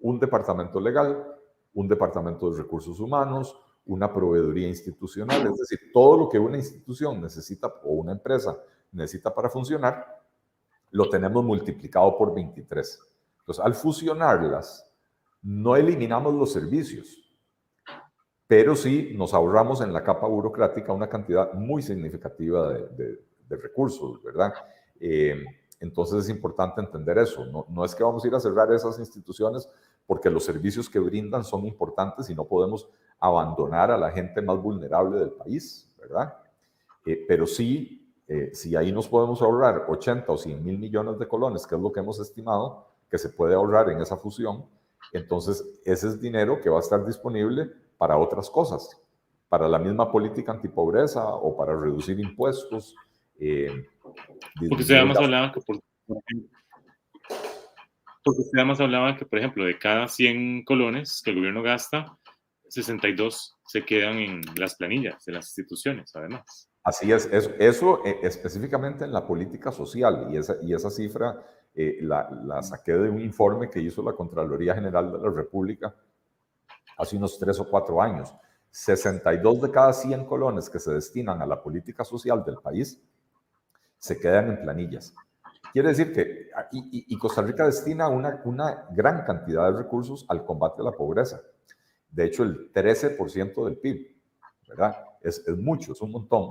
un 0.00 0.18
departamento 0.18 0.80
legal, 0.80 1.26
un 1.74 1.88
departamento 1.88 2.50
de 2.50 2.62
recursos 2.62 3.00
humanos, 3.00 3.56
una 3.86 4.12
proveeduría 4.12 4.68
institucional, 4.68 5.46
es 5.46 5.58
decir, 5.58 5.90
todo 5.92 6.16
lo 6.16 6.28
que 6.28 6.38
una 6.38 6.56
institución 6.56 7.20
necesita 7.20 7.66
o 7.84 7.94
una 7.94 8.12
empresa 8.12 8.56
necesita 8.92 9.34
para 9.34 9.50
funcionar, 9.50 10.22
lo 10.90 11.08
tenemos 11.10 11.44
multiplicado 11.44 12.16
por 12.16 12.34
23. 12.34 13.00
Entonces, 13.40 13.64
al 13.64 13.74
fusionarlas, 13.74 14.90
no 15.42 15.76
eliminamos 15.76 16.32
los 16.34 16.52
servicios, 16.52 17.23
pero 18.46 18.76
sí 18.76 19.12
nos 19.16 19.32
ahorramos 19.34 19.80
en 19.80 19.92
la 19.92 20.04
capa 20.04 20.26
burocrática 20.26 20.92
una 20.92 21.08
cantidad 21.08 21.52
muy 21.54 21.82
significativa 21.82 22.72
de, 22.72 23.20
recursos, 23.48 24.20
¿verdad? 24.20 24.52
Eh, 24.98 25.44
entonces 25.78 26.24
es 26.24 26.28
importante 26.28 26.80
entender 26.80 27.18
eso. 27.18 27.44
No, 27.68 27.84
es 27.84 27.94
que 27.94 28.02
vamos 28.02 28.24
a 28.24 28.26
ir 28.26 28.34
a 28.34 28.40
cerrar 28.40 28.72
esas 28.72 28.98
instituciones 28.98 29.68
porque 30.06 30.28
los 30.28 30.44
servicios 30.44 30.90
que 30.90 30.98
brindan 30.98 31.44
son 31.44 31.64
importantes 31.66 32.28
y 32.30 32.34
no 32.34 32.44
podemos 32.44 32.88
abandonar 33.20 33.92
a 33.92 33.96
la 33.98 34.10
gente 34.10 34.42
más 34.42 34.60
vulnerable 34.60 35.20
del 35.20 35.30
país, 35.30 35.88
¿verdad? 35.98 36.34
Eh, 37.06 37.24
pero 37.28 37.46
sí, 37.46 38.12
eh, 38.26 38.50
si 38.52 38.74
ahí 38.74 38.90
nos 38.90 39.08
podemos 39.08 39.40
ahorrar 39.40 39.86
80 39.88 40.32
o 40.32 40.36
100 40.36 40.64
mil 40.64 40.78
millones 40.78 41.18
de 41.18 41.28
colones, 41.28 41.66
que 41.66 41.74
es 41.74 41.80
lo 41.80 41.92
que 41.92 42.00
hemos 42.00 42.18
estimado 42.18 42.88
que 43.08 43.18
se 43.18 43.28
puede 43.28 43.54
ahorrar 43.54 43.90
en 43.90 44.00
esa 44.00 44.16
fusión, 44.16 44.64
entonces 45.12 45.64
ese 45.84 46.08
es 46.08 46.20
dinero 46.20 46.60
que 46.60 46.70
va 46.70 46.78
a 46.78 46.80
estar 46.80 47.04
disponible 47.06 47.70
para 47.98 48.18
otras 48.18 48.50
cosas, 48.50 49.00
para 49.48 49.68
la 49.68 49.78
misma 49.78 50.10
política 50.10 50.52
antipobreza 50.52 51.26
o 51.26 51.56
para 51.56 51.78
reducir 51.78 52.18
impuestos. 52.18 52.94
Eh, 53.38 53.86
porque 54.68 54.82
usted 54.82 54.96
además 54.96 55.18
hablaba 55.18 55.52
que, 55.52 55.60
por, 55.60 55.80
porque 58.24 58.40
usted 58.40 58.58
además 58.58 58.80
hablaba 58.80 59.16
que, 59.16 59.26
por 59.26 59.38
ejemplo, 59.38 59.64
de 59.64 59.78
cada 59.78 60.08
100 60.08 60.64
colones 60.64 61.22
que 61.24 61.30
el 61.30 61.36
gobierno 61.36 61.62
gasta, 61.62 62.16
62 62.68 63.56
se 63.66 63.84
quedan 63.84 64.18
en 64.18 64.40
las 64.56 64.74
planillas 64.76 65.24
de 65.24 65.32
las 65.32 65.46
instituciones, 65.46 66.14
además. 66.16 66.70
Así 66.82 67.12
es, 67.12 67.26
eso, 67.58 68.04
eh, 68.04 68.18
específicamente 68.22 69.04
en 69.04 69.12
la 69.12 69.26
política 69.26 69.72
social, 69.72 70.28
y 70.30 70.36
esa, 70.36 70.56
y 70.62 70.74
esa 70.74 70.90
cifra 70.90 71.42
eh, 71.74 71.98
la, 72.02 72.28
la, 72.44 72.62
saqué 72.62 72.92
de 72.92 73.08
un 73.08 73.20
informe 73.20 73.70
que 73.70 73.80
hizo 73.80 74.02
la 74.02 74.12
Contraloría 74.12 74.74
General 74.74 75.10
de 75.10 75.18
la 75.18 75.30
República 75.30 75.94
hace 76.96 77.16
unos 77.16 77.38
tres 77.38 77.58
o 77.60 77.68
cuatro 77.68 78.00
años. 78.00 78.34
62 78.70 79.62
de 79.62 79.70
cada 79.70 79.92
100 79.92 80.24
colones 80.24 80.68
que 80.68 80.80
se 80.80 80.92
destinan 80.92 81.40
a 81.40 81.46
la 81.46 81.62
política 81.62 82.04
social 82.04 82.44
del 82.44 82.56
país 82.58 83.00
se 83.98 84.18
quedan 84.18 84.48
en 84.48 84.62
planillas. 84.62 85.14
Quiere 85.72 85.88
decir 85.88 86.12
que, 86.12 86.48
y, 86.72 87.14
y 87.14 87.18
Costa 87.18 87.42
Rica 87.42 87.66
destina 87.66 88.08
una, 88.08 88.42
una 88.44 88.86
gran 88.90 89.24
cantidad 89.24 89.70
de 89.70 89.78
recursos 89.78 90.26
al 90.28 90.44
combate 90.44 90.82
a 90.82 90.84
la 90.84 90.92
pobreza 90.92 91.40
de 92.14 92.24
hecho 92.24 92.44
el 92.44 92.72
13% 92.72 93.64
del 93.64 93.76
PIB, 93.76 94.16
¿verdad? 94.68 94.96
Es, 95.20 95.46
es, 95.46 95.56
mucho, 95.56 95.92
es 95.92 96.00
un 96.00 96.12
montón, 96.12 96.50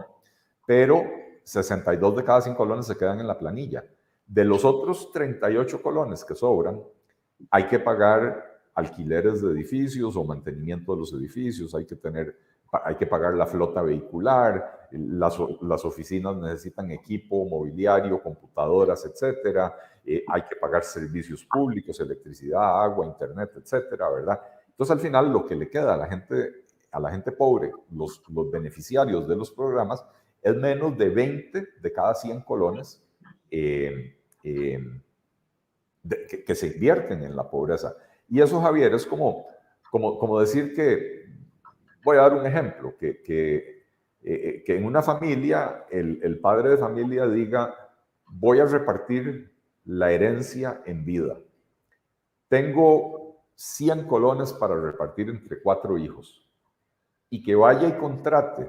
pero 0.66 1.04
62 1.44 2.18
de 2.18 2.24
cada 2.24 2.42
100 2.42 2.56
colones 2.56 2.86
se 2.86 2.98
quedan 2.98 3.20
en 3.20 3.28
la 3.28 3.40
planilla. 3.40 3.84
De 4.26 4.44
los 4.44 4.66
otros 4.66 5.12
38 5.12 5.82
colones 5.82 6.26
que 6.26 6.36
sobran, 6.36 6.82
hay 7.50 7.68
que 7.68 7.80
pagar 7.80 8.53
alquileres 8.76 9.42
de 9.42 9.52
edificios 9.52 10.16
o 10.16 10.24
mantenimiento 10.24 10.94
de 10.94 11.00
los 11.00 11.14
edificios, 11.14 11.74
hay 11.76 11.86
que 11.86 11.96
tener 11.96 12.36
hay 12.86 12.96
que 12.96 13.06
pagar 13.06 13.36
la 13.36 13.46
flota 13.46 13.84
vehicular, 13.84 14.88
las, 14.92 15.38
las 15.62 15.86
oficinas 15.86 16.36
necesitan 16.38 16.90
equipo 16.90 17.46
mobiliario, 17.46 18.22
computadoras, 18.22 19.06
etcétera, 19.06 19.76
eh, 20.04 20.24
hay 20.28 20.42
que 20.42 20.56
pagar 20.56 20.84
servicios 20.84 21.46
públicos, 21.46 22.00
electricidad, 22.00 22.84
agua, 22.84 23.06
internet, 23.06 23.52
etcétera, 23.58 24.10
¿verdad? 24.10 24.42
Entonces, 24.68 24.92
al 24.92 25.00
final, 25.00 25.32
lo 25.32 25.46
que 25.46 25.56
le 25.56 25.70
queda 25.70 25.94
a 25.94 25.98
la 25.98 26.08
gente, 26.08 26.66
a 26.92 27.00
la 27.00 27.12
gente 27.12 27.32
pobre, 27.32 27.72
los, 27.92 28.24
los 28.30 28.50
beneficiarios 28.50 29.28
de 29.28 29.36
los 29.36 29.52
programas, 29.52 30.04
es 30.42 30.56
menos 30.56 30.98
de 30.98 31.10
20 31.10 31.68
de 31.80 31.94
cada 31.94 32.16
100 32.16 32.42
colones 32.42 33.02
eh, 33.50 34.18
eh, 34.44 34.80
que, 36.46 36.56
se 36.56 36.68
invierten 36.68 37.24
en 37.24 37.36
la 37.36 37.50
pobreza. 37.50 37.96
Y 38.34 38.42
eso, 38.42 38.60
Javier, 38.60 38.96
es 38.96 39.06
como, 39.06 39.46
como, 39.92 40.18
como 40.18 40.40
decir 40.40 40.74
que, 40.74 41.24
voy 42.04 42.18
a 42.18 42.22
dar 42.22 42.34
un 42.34 42.48
ejemplo, 42.48 42.98
que, 42.98 43.22
que, 43.22 43.86
eh, 44.24 44.64
que 44.66 44.76
en 44.76 44.86
una 44.86 45.04
familia 45.04 45.86
el, 45.92 46.20
el 46.24 46.40
padre 46.40 46.70
de 46.70 46.78
familia 46.78 47.28
diga, 47.28 47.92
voy 48.26 48.60
a 48.60 48.66
repartir 48.66 49.54
la 49.86 50.12
herencia 50.12 50.82
en 50.88 51.06
vida. 51.06 51.38
Tengo 52.48 53.46
100 53.54 54.08
colones 54.08 54.52
para 54.52 54.82
repartir 54.82 55.30
entre 55.30 55.62
cuatro 55.62 56.00
hijos 56.00 56.44
y 57.30 57.44
que 57.44 57.54
vaya 57.54 57.88
y 57.88 58.00
contrate 58.00 58.68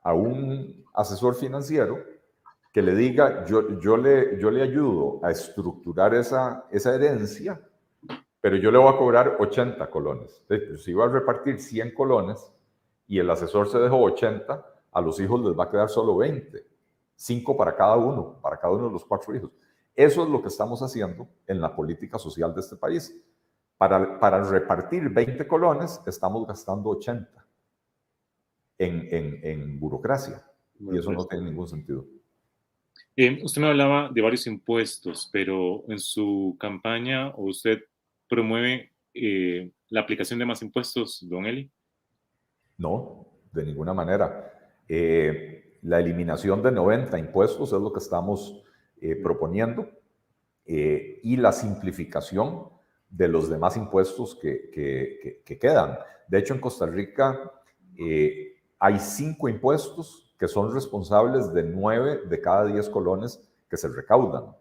a 0.00 0.14
un 0.14 0.86
asesor 0.94 1.34
financiero 1.34 2.02
que 2.72 2.80
le 2.80 2.94
diga, 2.94 3.44
yo, 3.44 3.78
yo, 3.78 3.98
le, 3.98 4.40
yo 4.40 4.50
le 4.50 4.62
ayudo 4.62 5.20
a 5.22 5.32
estructurar 5.32 6.14
esa, 6.14 6.64
esa 6.70 6.94
herencia, 6.94 7.60
pero 8.46 8.58
yo 8.58 8.70
le 8.70 8.78
voy 8.78 8.94
a 8.94 8.96
cobrar 8.96 9.38
80 9.40 9.90
colones. 9.90 10.40
Entonces, 10.48 10.84
si 10.84 10.92
va 10.92 11.06
a 11.06 11.08
repartir 11.08 11.58
100 11.58 11.92
colones 11.92 12.52
y 13.08 13.18
el 13.18 13.28
asesor 13.28 13.68
se 13.68 13.76
dejó 13.80 14.00
80, 14.00 14.64
a 14.92 15.00
los 15.00 15.18
hijos 15.18 15.44
les 15.44 15.58
va 15.58 15.64
a 15.64 15.68
quedar 15.72 15.88
solo 15.88 16.16
20, 16.18 16.64
5 17.16 17.56
para 17.56 17.74
cada 17.74 17.96
uno, 17.96 18.38
para 18.40 18.56
cada 18.56 18.72
uno 18.72 18.86
de 18.86 18.92
los 18.92 19.04
cuatro 19.04 19.34
hijos. 19.34 19.50
Eso 19.96 20.22
es 20.22 20.28
lo 20.28 20.40
que 20.42 20.46
estamos 20.46 20.80
haciendo 20.80 21.26
en 21.44 21.60
la 21.60 21.74
política 21.74 22.20
social 22.20 22.54
de 22.54 22.60
este 22.60 22.76
país. 22.76 23.20
Para, 23.76 24.20
para 24.20 24.44
repartir 24.48 25.08
20 25.08 25.44
colones 25.48 26.00
estamos 26.06 26.46
gastando 26.46 26.90
80 26.90 27.44
en, 28.78 29.08
en, 29.10 29.40
en 29.42 29.80
burocracia. 29.80 30.48
y 30.78 30.96
eso 30.96 31.10
no 31.10 31.26
tiene 31.26 31.46
ningún 31.46 31.66
sentido. 31.66 32.04
Eh, 33.16 33.42
usted 33.42 33.60
me 33.60 33.70
hablaba 33.70 34.08
de 34.08 34.22
varios 34.22 34.46
impuestos, 34.46 35.28
pero 35.32 35.82
en 35.88 35.98
su 35.98 36.56
campaña 36.60 37.32
usted 37.36 37.80
promueve 38.28 38.92
eh, 39.14 39.70
la 39.88 40.00
aplicación 40.00 40.38
de 40.38 40.46
más 40.46 40.62
impuestos, 40.62 41.26
don 41.28 41.46
Eli. 41.46 41.70
No, 42.78 43.26
de 43.52 43.64
ninguna 43.64 43.94
manera. 43.94 44.52
Eh, 44.88 45.78
la 45.82 46.00
eliminación 46.00 46.62
de 46.62 46.72
90 46.72 47.18
impuestos 47.18 47.72
es 47.72 47.80
lo 47.80 47.92
que 47.92 48.00
estamos 48.00 48.62
proponiendo. 49.22 49.88
y 50.66 51.36
la 51.36 51.52
simplificación 51.52 52.68
de 53.08 53.28
los 53.28 53.48
demás 53.48 53.76
impuestos 53.76 54.34
que, 54.34 55.42
que, 55.44 55.58
quedan. 55.58 55.96
De 56.26 56.38
hecho, 56.38 56.54
en 56.54 56.60
Costa 56.60 56.86
Rica 56.86 57.52
hay 58.78 58.98
cinco 58.98 59.48
impuestos 59.48 60.34
que 60.38 60.48
son 60.48 60.72
responsables 60.72 61.52
de 61.52 61.62
nueve 61.62 62.20
de 62.28 62.40
cada 62.40 62.66
diez 62.66 62.88
colones 62.88 63.40
que 63.68 63.76
se 63.76 63.88
recaudan. 63.88 64.54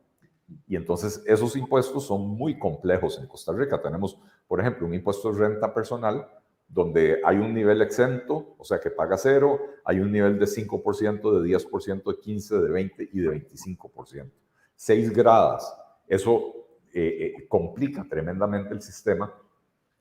Y 0.68 0.76
entonces 0.76 1.24
esos 1.26 1.56
impuestos 1.56 2.06
son 2.06 2.28
muy 2.28 2.60
complejos 2.60 3.20
en 3.20 3.28
Costa 3.28 3.52
Rica. 3.54 3.82
Tenemos, 3.82 4.20
por 4.48 4.60
ejemplo, 4.60 4.86
un 4.86 4.94
impuesto 4.94 5.32
de 5.32 5.40
renta 5.40 5.74
personal 5.74 6.28
donde 6.68 7.22
hay 7.24 7.38
un 7.38 7.54
nivel 7.54 7.82
exento, 7.82 8.56
o 8.58 8.64
sea 8.64 8.80
que 8.80 8.90
paga 8.90 9.18
cero, 9.18 9.60
hay 9.84 10.00
un 10.00 10.12
nivel 10.12 10.40
de 10.40 10.46
5%, 10.46 11.42
de 11.42 11.50
10%, 11.50 12.04
de 12.04 12.22
15%, 12.22 12.62
de 12.62 12.70
20% 12.70 13.10
y 13.14 13.20
de 13.20 13.30
25%. 13.30 14.32
Seis 14.76 15.12
gradas. 15.12 15.76
Eso 16.08 16.54
eh, 16.94 17.34
eh, 17.38 17.48
complica 17.48 18.06
tremendamente 18.08 18.74
el 18.74 18.82
sistema, 18.82 19.34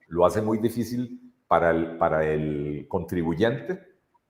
lo 0.09 0.25
hace 0.27 0.43
muy 0.43 0.59
difícil 0.59 1.33
para 1.47 1.71
el, 1.71 1.99
para 1.99 2.25
el 2.25 2.87
contribuyente, 2.89 3.81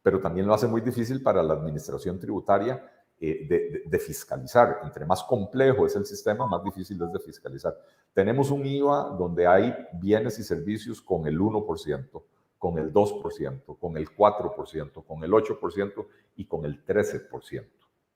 pero 0.02 0.21
también 0.21 0.47
lo 0.47 0.54
hace 0.54 0.66
muy 0.66 0.80
difícil 0.80 1.23
para 1.23 1.42
la 1.42 1.54
administración 1.54 2.18
tributaria 2.18 2.85
eh, 3.21 3.83
de, 3.87 3.99
fiscalizar. 4.00 4.80
Entre 4.83 5.06
más 5.06 5.23
complejo 5.23 5.87
es 5.87 5.94
el 5.94 6.04
sistema, 6.04 6.47
más 6.47 6.64
difícil 6.64 7.00
es 7.00 7.12
de 7.12 7.21
fiscalizar. 7.21 7.75
Tenemos 8.12 8.50
un 8.50 8.66
IVA 8.66 9.16
donde 9.16 9.47
hay 9.47 9.73
bienes 9.94 10.38
y 10.40 10.42
servicios 10.42 11.00
con 11.00 11.26
el 11.26 11.38
1%, 11.38 12.23
con 12.59 12.78
el 12.78 12.92
2%, 12.92 13.78
con 13.78 13.97
el 13.97 14.09
4%, 14.11 15.04
con 15.06 15.25
el 15.25 15.30
8% 15.30 16.06
y 16.37 16.44
con 16.44 16.64
el 16.64 16.85
13%. 16.85 17.64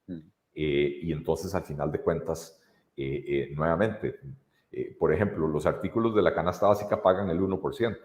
Mm. 0.09 0.19
Eh, 0.55 0.99
y 1.03 1.13
entonces, 1.13 1.55
al 1.55 1.63
final 1.63 1.93
de 1.93 2.01
cuentas, 2.01 2.61
eh, 2.97 3.53
nuevamente, 3.55 4.19
por 4.99 5.15
ejemplo, 5.15 5.47
los 5.47 5.65
artículos 5.65 6.15
de 6.15 6.23
la 6.23 6.35
canasta 6.35 6.67
básica 6.67 7.01
pagan 7.01 7.31
el 7.31 7.41
1%, 7.41 7.97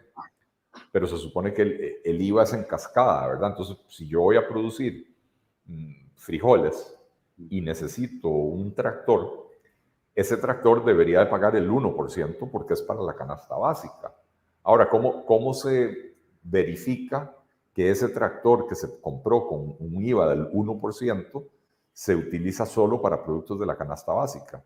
pero 0.92 1.08
se 1.08 1.18
supone 1.18 1.54
que 1.54 1.64
el, 1.64 1.96
el 2.06 2.22
IVA 2.22 2.44
es 2.44 2.54
en 2.54 2.64
cascada, 2.64 3.28
¿verdad? 3.28 3.50
Entonces, 3.50 3.78
si 3.88 4.08
yo 4.08 4.22
voy 4.22 4.38
a 4.38 4.48
producir 4.48 5.14
mm, 5.66 6.03
frijoles 6.24 6.98
y 7.50 7.62
necesito 7.62 8.30
un 8.30 8.74
tractor, 8.74 9.50
ese 10.16 10.38
tractor 10.38 10.86
debería 10.86 11.20
de 11.20 11.26
pagar 11.26 11.56
el 11.56 11.70
1% 11.70 12.50
porque 12.50 12.74
es 12.74 12.82
para 12.82 13.02
la 13.02 13.16
canasta 13.16 13.56
básica. 13.56 14.16
Ahora, 14.64 14.90
¿cómo, 14.90 15.26
cómo 15.26 15.54
se 15.54 16.16
verifica 16.44 17.36
que 17.74 17.90
ese 17.90 18.08
tractor 18.10 18.68
que 18.68 18.76
se 18.76 19.02
compró 19.02 19.48
con 19.48 19.76
un 19.80 20.06
IVA 20.06 20.30
del 20.30 20.52
1% 20.52 21.48
se 21.92 22.16
utiliza 22.16 22.66
solo 22.66 23.02
para 23.02 23.24
productos 23.24 23.60
de 23.60 23.66
la 23.66 23.76
canasta 23.76 24.14
básica? 24.14 24.64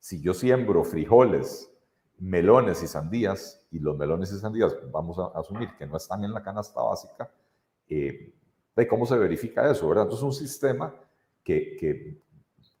Si 0.00 0.20
yo 0.20 0.34
siembro 0.34 0.84
frijoles, 0.84 1.72
melones 2.18 2.82
y 2.82 2.86
sandías, 2.86 3.66
y 3.70 3.78
los 3.78 3.96
melones 3.96 4.32
y 4.32 4.38
sandías 4.38 4.76
vamos 4.90 5.18
a 5.18 5.38
asumir 5.38 5.70
que 5.78 5.86
no 5.86 5.96
están 5.96 6.24
en 6.24 6.34
la 6.34 6.42
canasta 6.42 6.82
básica, 6.82 7.30
eh, 7.88 8.34
de 8.78 8.86
cómo 8.86 9.06
se 9.06 9.18
verifica 9.18 9.68
eso, 9.68 9.88
¿verdad? 9.88 10.04
Entonces, 10.04 10.24
un 10.24 10.32
sistema 10.32 10.94
que, 11.42 11.76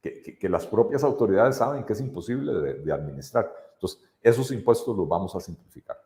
que, 0.00 0.38
que, 0.38 0.48
las 0.48 0.64
propias 0.64 1.02
autoridades 1.02 1.56
saben 1.56 1.84
que 1.84 1.92
es 1.92 2.00
imposible 2.00 2.52
de, 2.52 2.92
administrar. 2.92 3.52
Entonces, 3.74 4.00
esos 4.22 4.52
impuestos 4.52 4.96
los 4.96 5.08
vamos 5.08 5.34
a 5.34 5.40
simplificar. 5.40 5.96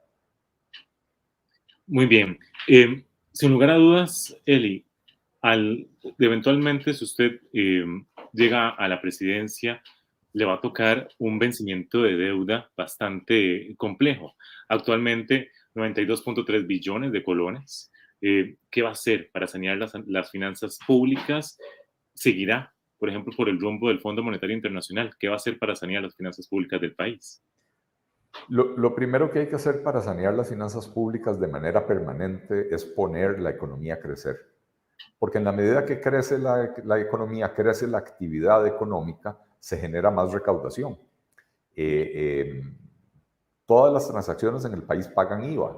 Muy 1.87 2.07
bien. 2.07 2.39
Eh, 2.67 3.05
sin 3.33 3.51
lugar 3.51 3.69
a 3.69 3.77
dudas, 3.77 4.35
Eli, 4.47 4.83
al, 5.43 5.87
eventualmente 6.19 6.95
si 6.95 7.05
usted 7.05 7.43
eh, 7.53 7.85
llega 8.33 8.71
a 8.71 8.89
la 8.89 8.99
presidencia, 8.99 9.83
le 10.33 10.47
va 10.47 10.55
a 10.55 10.61
tocar 10.63 11.11
un 11.19 11.39
vencimiento 11.39 12.01
de 12.01 12.17
deuda 12.17 12.71
bastante 12.75 13.75
complejo. 13.77 14.37
Actualmente, 14.69 15.51
92.3 15.75 16.67
billones 16.67 17.13
de 17.13 17.23
colones. 17.23 17.92
Eh, 18.25 18.57
¿qué 18.71 18.83
va 18.83 18.91
a 18.91 18.93
hacer 18.93 19.31
para 19.33 19.49
sanear 19.49 19.77
las, 19.77 20.31
finanzas 20.31 20.79
públicas? 20.87 21.59
¿Seguirá, 22.15 22.73
por 22.97 23.09
ejemplo, 23.09 23.35
por 23.37 23.49
el 23.49 23.61
rumbo 23.61 23.89
del 23.89 24.01
Fondo 24.01 24.23
Monetario 24.23 24.55
Internacional? 24.55 25.11
¿Qué 25.19 25.27
va 25.27 25.35
a 25.35 25.37
hacer 25.37 25.59
para 25.59 25.75
sanear 25.75 26.05
las 26.05 26.15
finanzas 26.15 26.47
públicas 26.47 26.81
del 26.81 26.95
país? 26.95 27.43
Lo, 28.49 28.95
primero 28.95 29.29
que 29.29 29.41
hay 29.41 29.49
que 29.49 29.57
hacer 29.57 29.83
para 29.83 30.01
sanear 30.01 30.35
las 30.35 30.49
finanzas 30.49 30.89
públicas 30.89 31.39
de 31.39 31.49
manera 31.49 31.85
permanente 31.85 32.73
es 32.73 32.85
poner 32.85 33.41
la 33.41 33.51
economía 33.51 33.95
a 33.95 34.01
crecer. 34.01 34.37
Porque 35.19 35.39
en 35.39 35.45
la 35.45 35.53
medida 35.53 35.85
que 35.85 36.01
crece 36.01 36.39
la, 36.39 36.65
economía, 37.01 37.53
crece 37.53 37.89
la 37.89 37.99
actividad 37.99 38.65
económica, 38.69 39.37
se 39.59 39.79
genera 39.79 40.13
más 40.13 40.33
recaudación. 40.33 40.97
Eh, 41.75 42.13
eh, 42.15 42.63
todas 43.67 43.93
las 43.93 44.09
transacciones 44.09 44.65
en 44.65 44.75
el 44.75 44.85
país 44.85 45.09
pagan 45.09 45.43
IVA. 45.43 45.77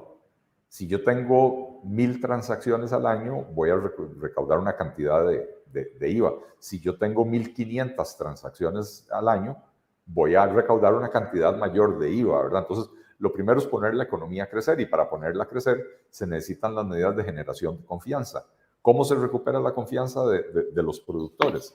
Si 0.69 0.87
yo 0.87 1.03
tengo 1.03 1.64
mil 1.85 2.19
transacciones 2.19 2.91
al 2.93 3.05
año, 3.05 3.43
voy 3.53 3.69
a 3.69 3.75
recaudar 3.75 4.59
una 4.59 4.75
cantidad 4.75 5.25
de, 5.25 6.09
IVA. 6.09 6.33
Si 6.57 6.79
yo 6.79 6.97
tengo 6.97 7.25
1.500 7.25 8.17
transacciones 8.17 9.07
al 9.11 9.27
año, 9.27 9.57
voy 10.05 10.35
a 10.35 10.45
recaudar 10.45 10.93
una 10.93 11.09
cantidad 11.09 11.55
mayor 11.57 11.99
de 11.99 12.11
IVA, 12.11 12.43
¿verdad? 12.43 12.61
Entonces, 12.61 12.91
lo 13.19 13.31
primero 13.31 13.59
es 13.59 13.65
poner 13.65 13.93
la 13.93 14.03
economía 14.03 14.45
a 14.45 14.49
crecer 14.49 14.79
y 14.79 14.85
para 14.85 15.09
ponerla 15.09 15.43
a 15.43 15.47
crecer 15.47 16.05
se 16.09 16.25
necesitan 16.25 16.75
las 16.75 16.85
medidas 16.85 17.15
de 17.15 17.23
generación 17.23 17.77
de 17.77 17.85
confianza. 17.85 18.45
¿Cómo 18.81 19.03
se 19.03 19.15
recupera 19.15 19.59
la 19.59 19.73
confianza 19.73 20.25
de 20.25 20.83
los 20.83 20.99
productores? 20.99 21.73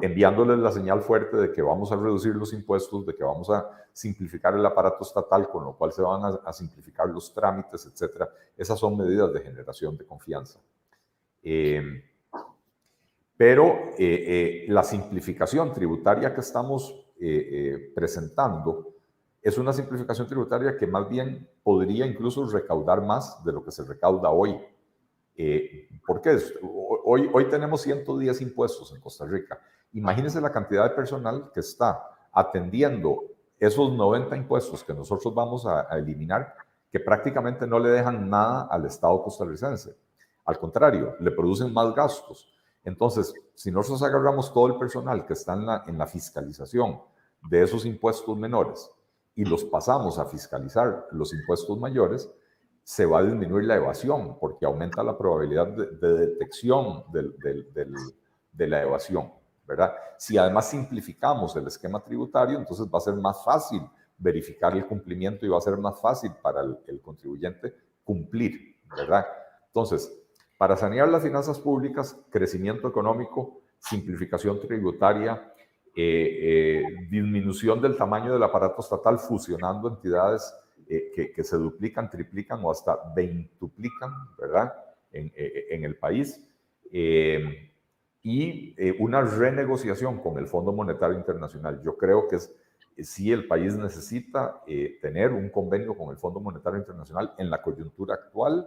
Enviándoles 0.00 0.58
la 0.58 0.72
señal 0.72 1.00
fuerte 1.00 1.36
de 1.36 1.52
que 1.52 1.62
vamos 1.62 1.90
a 1.90 1.96
reducir 1.96 2.34
los 2.34 2.52
impuestos, 2.52 3.06
de 3.06 3.16
que 3.16 3.24
vamos 3.24 3.48
a 3.48 3.68
simplificar 3.92 4.54
el 4.54 4.64
aparato 4.64 5.02
estatal, 5.02 5.48
con 5.48 5.64
lo 5.64 5.76
cual 5.76 5.92
se 5.92 6.02
van 6.02 6.38
a, 6.44 6.52
simplificar 6.52 7.08
los 7.08 7.32
trámites, 7.32 7.86
etcétera. 7.86 8.28
Esas 8.56 8.78
son 8.78 8.96
medidas 8.96 9.32
de 9.32 9.40
generación 9.40 9.96
de 9.96 10.04
confianza. 10.04 10.60
Eh, 11.42 12.04
pero 13.38 13.64
eh, 13.64 13.94
eh, 13.98 14.66
la 14.68 14.82
simplificación 14.82 15.72
tributaria 15.72 16.34
que 16.34 16.40
estamos 16.40 17.02
presentando 17.94 18.92
es 19.40 19.56
una 19.56 19.72
simplificación 19.72 20.26
tributaria 20.26 20.76
que 20.76 20.86
más 20.86 21.08
bien 21.08 21.48
podría 21.62 22.04
incluso 22.04 22.46
recaudar 22.46 23.00
más 23.00 23.42
de 23.42 23.52
lo 23.52 23.64
que 23.64 23.70
se 23.70 23.84
recauda 23.84 24.28
hoy. 24.28 24.54
¿Por 26.06 26.20
qué? 26.20 26.36
Hoy, 26.62 27.30
hoy 27.32 27.48
tenemos 27.48 27.80
110 27.80 28.42
impuestos 28.42 28.92
en 28.92 29.00
Costa 29.00 29.24
Rica 29.24 29.58
Imagínense 29.96 30.42
la 30.42 30.52
cantidad 30.52 30.84
de 30.84 30.94
personal 30.94 31.50
que 31.54 31.60
está 31.60 32.06
atendiendo 32.30 33.22
esos 33.58 33.90
90 33.94 34.36
impuestos 34.36 34.84
que 34.84 34.92
nosotros 34.92 35.34
vamos 35.34 35.64
a, 35.64 35.88
eliminar, 35.96 36.54
que 36.92 37.00
prácticamente 37.00 37.66
no 37.66 37.78
le 37.78 37.88
dejan 37.88 38.28
nada 38.28 38.68
al 38.70 38.84
Estado 38.84 39.22
costarricense. 39.22 39.96
Al 40.44 40.58
contrario, 40.58 41.16
le 41.18 41.30
producen 41.30 41.72
más 41.72 41.94
gastos. 41.94 42.46
Entonces, 42.84 43.32
si 43.54 43.70
nosotros 43.70 44.02
agarramos 44.02 44.52
todo 44.52 44.66
el 44.66 44.78
personal 44.78 45.24
que 45.24 45.32
está 45.32 45.54
en 45.54 45.64
la, 45.64 45.82
en 45.86 45.96
la 45.96 46.06
fiscalización 46.06 47.00
de 47.48 47.62
esos 47.62 47.86
impuestos 47.86 48.36
menores 48.36 48.90
y 49.34 49.46
los 49.46 49.64
pasamos 49.64 50.18
a 50.18 50.26
fiscalizar 50.26 51.06
los 51.10 51.32
impuestos 51.32 51.78
mayores, 51.78 52.30
se 52.84 53.06
va 53.06 53.20
a 53.20 53.24
disminuir 53.24 53.64
la 53.64 53.76
evasión 53.76 54.38
porque 54.38 54.66
aumenta 54.66 55.02
la 55.02 55.16
probabilidad 55.16 55.68
de, 55.68 56.18
detección 56.18 57.02
de 57.10 58.66
la 58.68 58.82
evasión. 58.82 59.32
¿Verdad? 59.66 59.94
Si 60.16 60.38
además 60.38 60.70
simplificamos 60.70 61.56
el 61.56 61.66
esquema 61.66 62.02
tributario, 62.02 62.58
entonces 62.58 62.86
va 62.86 62.98
a 62.98 63.00
ser 63.00 63.14
más 63.14 63.44
fácil 63.44 63.82
verificar 64.18 64.74
el 64.74 64.86
cumplimiento 64.86 65.44
y 65.44 65.48
va 65.48 65.58
a 65.58 65.60
ser 65.60 65.76
más 65.76 66.00
fácil 66.00 66.30
para 66.42 66.62
el, 66.62 67.00
contribuyente 67.02 67.74
cumplir, 68.04 68.76
¿verdad? 68.96 69.26
Entonces, 69.66 70.10
para 70.56 70.76
sanear 70.76 71.08
las 71.08 71.22
finanzas 71.22 71.58
públicas, 71.58 72.18
crecimiento 72.30 72.88
económico, 72.88 73.60
simplificación 73.78 74.58
tributaria, 74.60 75.52
eh, 75.94 76.38
eh, 76.40 76.84
disminución 77.10 77.80
del 77.80 77.96
tamaño 77.96 78.32
del 78.32 78.42
aparato 78.42 78.80
estatal, 78.80 79.18
fusionando 79.18 79.88
entidades 79.88 80.54
eh, 80.88 81.32
que, 81.34 81.44
se 81.44 81.56
duplican, 81.56 82.08
triplican 82.08 82.60
o 82.62 82.70
hasta 82.70 82.96
veintuplican, 83.14 84.12
¿verdad? 84.38 84.72
En, 85.12 85.32
en 85.34 85.84
el 85.84 85.96
país 85.96 86.42
y 88.28 88.74
eh, 88.76 88.96
una 88.98 89.20
renegociación 89.20 90.18
con 90.18 90.36
el 90.36 90.48
Fondo 90.48 90.72
Monetario 90.72 91.16
Internacional. 91.16 91.80
Yo 91.84 91.96
creo 91.96 92.26
que 92.26 92.34
es, 92.34 92.52
sí 92.98 93.30
el 93.30 93.46
país 93.46 93.76
necesita 93.76 94.62
eh, 94.66 94.98
tener 95.00 95.32
un 95.32 95.48
convenio 95.48 95.96
con 95.96 96.10
el 96.10 96.16
Fondo 96.16 96.40
Monetario 96.40 96.80
Internacional 96.80 97.32
en 97.38 97.50
la 97.50 97.62
coyuntura 97.62 98.14
actual, 98.14 98.66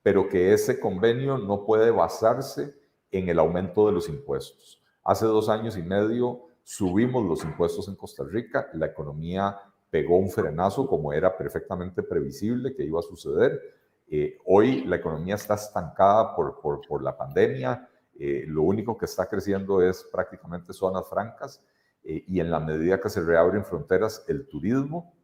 pero 0.00 0.28
que 0.28 0.52
ese 0.52 0.78
convenio 0.78 1.38
no 1.38 1.64
puede 1.66 1.90
basarse 1.90 2.72
en 3.10 3.28
el 3.28 3.40
aumento 3.40 3.84
de 3.88 3.94
los 3.94 4.08
impuestos. 4.08 4.80
Hace 5.02 5.26
dos 5.26 5.48
años 5.48 5.76
y 5.76 5.82
medio 5.82 6.42
subimos 6.62 7.24
los 7.24 7.42
impuestos 7.42 7.88
en 7.88 7.96
Costa 7.96 8.22
Rica, 8.22 8.68
la 8.74 8.86
economía 8.86 9.58
pegó 9.90 10.18
un 10.18 10.30
frenazo 10.30 10.86
como 10.86 11.12
era 11.12 11.36
perfectamente 11.36 12.04
previsible 12.04 12.76
que 12.76 12.84
iba 12.84 13.00
a 13.00 13.02
suceder. 13.02 13.60
Eh, 14.06 14.38
hoy 14.46 14.84
la 14.84 14.94
economía 14.94 15.34
está 15.34 15.54
estancada 15.54 16.36
por, 16.36 16.60
por 16.60 17.02
la 17.02 17.16
pandemia, 17.16 17.88
eh, 18.22 18.44
lo 18.46 18.62
único 18.62 18.98
que 18.98 19.06
está 19.06 19.26
creciendo 19.26 19.80
es 19.80 20.06
prácticamente 20.12 20.74
zonas 20.74 21.08
francas 21.08 21.64
eh, 22.04 22.22
y 22.26 22.38
en 22.38 22.50
la 22.50 22.60
medida 22.60 23.00
que 23.00 23.08
se 23.08 23.22
reabren 23.22 23.64
fronteras, 23.64 24.26
el 24.28 24.46
turismo. 24.46 25.14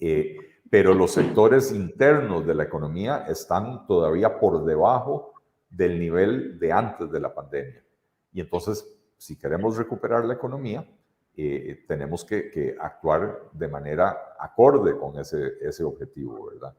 Eh, 0.00 0.38
pero 0.70 0.94
los 0.94 1.12
sectores 1.12 1.70
internos 1.70 2.46
de 2.46 2.54
la 2.54 2.64
economía 2.64 3.26
están 3.28 3.86
todavía 3.86 4.38
por 4.38 4.64
debajo 4.64 5.34
del 5.68 6.00
nivel 6.00 6.58
de 6.58 6.72
antes 6.72 7.10
de 7.12 7.20
la 7.20 7.34
pandemia. 7.34 7.84
Y 8.32 8.40
entonces, 8.40 8.88
si 9.18 9.38
queremos 9.38 9.76
recuperar 9.76 10.24
la 10.24 10.32
economía, 10.32 10.88
eh, 11.36 11.84
tenemos 11.86 12.24
que, 12.24 12.74
actuar 12.80 13.50
de 13.52 13.68
manera 13.68 14.34
acorde 14.38 14.96
con 14.96 15.18
ese, 15.18 15.58
ese 15.60 15.84
objetivo, 15.84 16.46
¿verdad? 16.46 16.74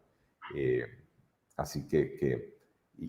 Eh, 0.56 0.86
así 1.56 1.88
que, 1.88 2.58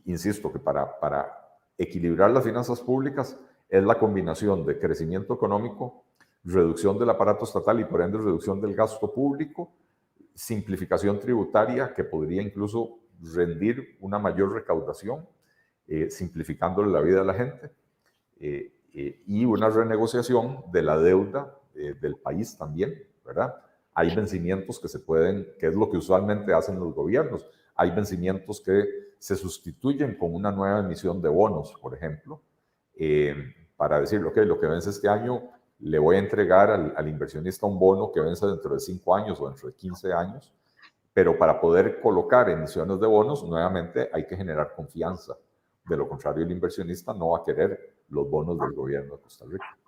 insisto, 0.05 0.53
que 0.53 0.59
para, 0.59 1.01
para 1.01 1.46
equilibrar 1.79 2.31
las 2.31 2.45
finanzas 2.45 2.81
públicas 2.81 3.39
es 3.69 3.85
la 3.85 3.99
combinación 3.99 4.65
de 4.65 4.79
crecimiento 4.79 5.35
económico, 5.35 6.05
reducción 6.45 6.99
del 6.99 7.11
aparato 7.11 7.45
estatal 7.45 7.81
y 7.81 7.85
por 7.85 8.01
ende 8.01 8.19
reducción 8.19 8.61
del 8.61 8.75
gasto 8.75 9.13
público, 9.13 9.73
simplificación 10.35 11.19
tributaria 11.19 11.93
que 11.95 12.05
podría 12.05 12.43
incluso 12.43 12.99
rendir 13.35 13.97
una 14.01 14.19
mayor 14.19 14.53
recaudación, 14.53 15.27
eh, 15.89 16.11
simplificándole 16.11 16.91
la 16.91 17.01
vida 17.01 17.23
a 17.23 17.25
la 17.25 17.35
gente, 17.35 17.71
eh, 18.39 18.73
eh, 18.93 19.23
y 19.27 19.45
una 19.45 19.69
renegociación 19.69 20.65
de 20.73 20.83
la 20.83 20.99
deuda 20.99 21.59
del 22.01 22.17
país 22.17 22.57
también. 22.57 22.95
Hay 23.93 24.15
vencimientos 24.15 24.81
que 24.81 24.89
se 24.89 24.99
pueden, 24.99 25.47
que 25.59 25.67
es 25.67 25.75
lo 25.75 25.91
que 25.91 25.99
usualmente 25.99 26.55
hacen 26.55 26.81
los 26.81 26.95
gobiernos, 26.95 27.47
hay 27.77 27.91
vencimientos 27.91 28.61
que 28.61 28.85
se 29.19 29.37
sustituyen 29.37 30.17
con 30.17 30.35
una 30.35 30.51
nueva 30.51 30.81
emisión 30.81 31.21
de 31.21 31.29
bonos, 31.29 31.75
por 31.81 31.95
ejemplo, 31.95 32.43
para 33.77 34.01
decir, 34.01 34.25
ok, 34.25 34.37
lo 34.39 34.59
que 34.59 34.67
vence 34.67 34.91
este 34.91 35.09
año 35.09 35.43
le 35.81 35.99
voy 35.99 36.17
a 36.17 36.21
entregar 36.21 36.71
al, 36.71 37.09
inversionista 37.09 37.67
un 37.67 37.79
bono 37.79 38.11
que 38.11 38.21
vence 38.21 38.47
dentro 38.47 38.75
de 38.75 38.81
5 38.81 39.15
años 39.15 39.41
o 39.41 39.49
dentro 39.49 39.69
de 39.69 39.75
15 39.75 40.13
años, 40.13 40.53
pero 41.13 41.39
para 41.39 41.61
poder 41.61 42.01
colocar 42.01 42.49
emisiones 42.49 42.99
de 43.01 43.07
bonos, 43.07 43.45
nuevamente 43.45 44.09
hay 44.13 44.27
que 44.27 44.37
generar 44.37 44.73
confianza. 44.75 45.37
De 45.85 45.97
lo 45.97 46.09
contrario, 46.09 46.45
el 46.45 46.51
inversionista 46.51 47.13
no 47.13 47.31
va 47.31 47.39
a 47.39 47.45
querer 47.45 47.97
los 48.09 48.29
bonos 48.29 48.59
del 48.59 48.73
gobierno 48.73 49.17
de 49.17 49.23
Costa 49.23 49.45
Rica. 49.49 49.79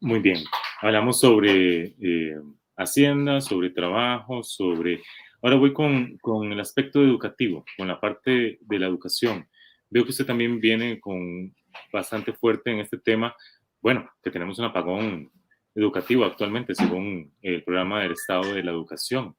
Muy 0.00 0.20
bien. 0.20 0.38
Hablamos 0.80 1.20
sobre 1.20 1.94
eh, 2.00 2.40
Hacienda, 2.76 3.40
sobre 3.40 3.70
trabajo, 3.70 4.42
sobre... 4.42 5.02
Ahora 5.42 5.56
voy 5.56 5.72
con, 5.72 6.18
con 6.18 6.52
el 6.52 6.60
aspecto 6.60 7.02
educativo, 7.02 7.64
con 7.76 7.88
la 7.88 8.00
parte 8.00 8.58
de 8.60 8.78
la 8.78 8.86
educación. 8.86 9.48
Veo 9.90 10.04
que 10.04 10.10
usted 10.10 10.26
también 10.26 10.60
viene 10.60 11.00
con 11.00 11.54
bastante 11.92 12.32
fuerte 12.32 12.70
en 12.70 12.80
este 12.80 12.98
tema 12.98 13.34
bueno, 13.80 14.08
que 14.22 14.30
tenemos 14.30 14.58
un 14.58 14.64
apagón 14.64 15.30
educativo 15.74 16.24
actualmente, 16.24 16.74
según 16.74 17.32
el 17.42 17.62
programa 17.62 18.02
del 18.02 18.12
Estado 18.12 18.54
de 18.54 18.62
la 18.62 18.72
Educación. 18.72 19.36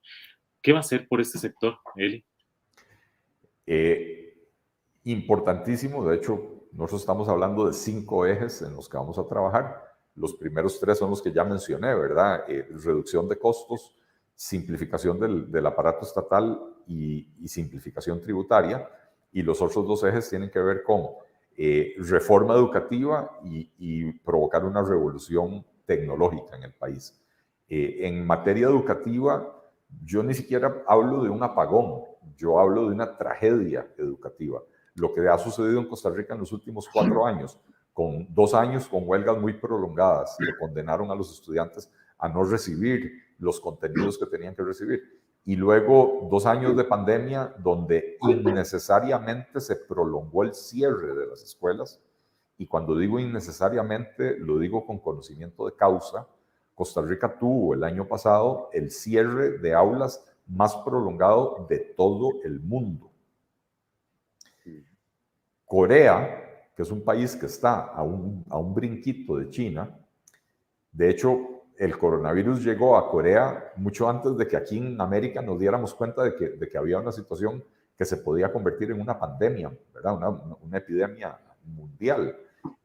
¿Qué 0.61 0.71
va 0.71 0.79
a 0.79 0.81
hacer 0.81 1.07
por 1.07 1.19
este 1.19 1.37
sector, 1.37 1.77
Eli? 1.95 2.25
Eh, 3.65 4.33
importantísimo, 5.03 6.07
de 6.07 6.17
hecho, 6.17 6.67
nosotros 6.71 7.01
estamos 7.01 7.27
hablando 7.27 7.67
de 7.67 7.73
cinco 7.73 8.25
ejes 8.25 8.61
en 8.61 8.75
los 8.75 8.87
que 8.87 8.97
vamos 8.97 9.17
a 9.19 9.27
trabajar. 9.27 9.83
Los 10.15 10.35
primeros 10.35 10.79
tres 10.79 10.97
son 10.97 11.09
los 11.09 11.21
que 11.21 11.31
ya 11.31 11.43
mencioné, 11.43 11.93
¿verdad? 11.93 12.45
Eh, 12.47 12.67
reducción 12.69 13.27
de 13.27 13.37
costos, 13.37 13.95
simplificación 14.39 15.19
del, 15.19 15.65
aparato 15.65 16.05
estatal 16.05 16.57
y, 16.87 17.27
y, 17.41 17.47
simplificación 17.49 18.21
tributaria. 18.21 18.87
Y 19.33 19.41
los 19.41 19.61
otros 19.61 19.85
dos 19.85 20.01
ejes 20.05 20.29
tienen 20.29 20.49
que 20.49 20.59
ver 20.59 20.81
con 20.81 21.09
eh, 21.57 21.93
reforma 21.97 22.53
educativa 22.53 23.37
y, 23.43 24.13
provocar 24.19 24.63
una 24.63 24.81
revolución 24.81 25.65
tecnológica 25.85 26.55
en 26.55 26.63
el 26.63 26.71
país. 26.71 27.19
Eh, 27.67 28.07
en 28.07 28.25
materia 28.25 28.67
educativa, 28.67 29.61
yo 30.05 30.23
ni 30.23 30.33
siquiera 30.33 30.83
hablo 30.87 31.21
de 31.21 31.29
un 31.29 31.43
apagón, 31.43 32.05
yo 32.37 32.61
hablo 32.61 32.87
de 32.87 32.95
una 32.95 33.17
tragedia 33.17 33.91
educativa. 33.97 34.61
Lo 34.95 35.13
que 35.13 35.27
ha 35.27 35.37
sucedido 35.37 35.81
en 35.81 35.89
Costa 35.89 36.09
Rica 36.09 36.33
en 36.33 36.39
los 36.39 36.53
últimos 36.53 36.87
cuatro 36.87 37.25
años, 37.25 37.59
con 37.91 38.25
dos 38.33 38.53
años 38.53 38.87
con 38.87 39.05
huelgas 39.05 39.37
muy 39.37 39.51
prolongadas 39.51 40.37
que 40.39 40.57
condenaron 40.57 41.11
a 41.11 41.15
los 41.15 41.29
estudiantes 41.29 41.91
a 42.17 42.29
no 42.29 42.45
recibir 42.45 43.28
los 43.39 43.59
contenidos 43.59 44.17
que 44.17 44.27
tenían 44.27 44.55
que 44.55 44.63
recibir 44.63 45.01
y 45.45 45.55
luego 45.55 46.27
dos 46.29 46.45
años 46.45 46.75
de 46.77 46.83
pandemia 46.83 47.55
donde 47.57 48.17
innecesariamente 48.21 49.59
se 49.59 49.77
prolongó 49.77 50.43
el 50.43 50.53
cierre 50.53 51.15
de 51.15 51.25
las 51.25 51.41
escuelas. 51.41 51.99
Y 52.57 52.67
cuando 52.67 52.95
digo 52.95 53.19
innecesariamente, 53.19 54.37
lo 54.37 54.59
digo 54.59 54.85
con 54.85 54.99
conocimiento 54.99 55.65
de 55.65 55.75
causa. 55.75 56.27
Costa 56.75 57.01
Rica 57.01 57.37
tuvo 57.39 57.73
el 57.73 57.83
año 57.83 58.07
pasado 58.07 58.69
el 58.73 58.91
cierre 58.91 59.57
de 59.57 59.73
aulas 59.73 60.23
más 60.45 60.75
prolongado 60.77 61.65
de 61.67 61.79
todo 61.79 62.33
el 62.43 62.59
mundo. 62.59 63.09
Corea, 65.65 66.69
que 66.75 66.81
es 66.83 66.91
un 66.91 67.03
país 67.03 67.35
que 67.35 67.45
está 67.45 67.85
a 67.85 68.03
un, 68.03 68.45
a 68.49 68.57
un 68.59 68.73
brinquito 68.73 69.37
de 69.37 69.49
China, 69.49 69.95
de 70.91 71.09
hecho, 71.09 71.39
el 71.79 71.97
coronavirus 71.97 72.61
llegó 72.65 72.97
a 72.97 73.09
Corea 73.09 73.71
mucho 73.77 74.09
antes 74.09 74.35
de 74.35 74.45
que 74.45 74.57
aquí 74.57 74.77
en 74.77 74.99
América 74.99 75.41
nos 75.41 75.57
diéramos 75.57 75.93
cuenta 75.93 76.23
de 76.23 76.35
que, 76.35 76.77
había 76.77 76.99
una 76.99 77.13
situación 77.13 77.63
que 77.97 78.03
se 78.03 78.17
podía 78.17 78.51
convertir 78.51 78.91
en 78.91 78.99
una 78.99 79.17
pandemia, 79.17 79.71
¿verdad? 79.93 80.17
Una, 80.17 80.29
una 80.29 80.77
epidemia 80.77 81.39
mundial. 81.63 82.37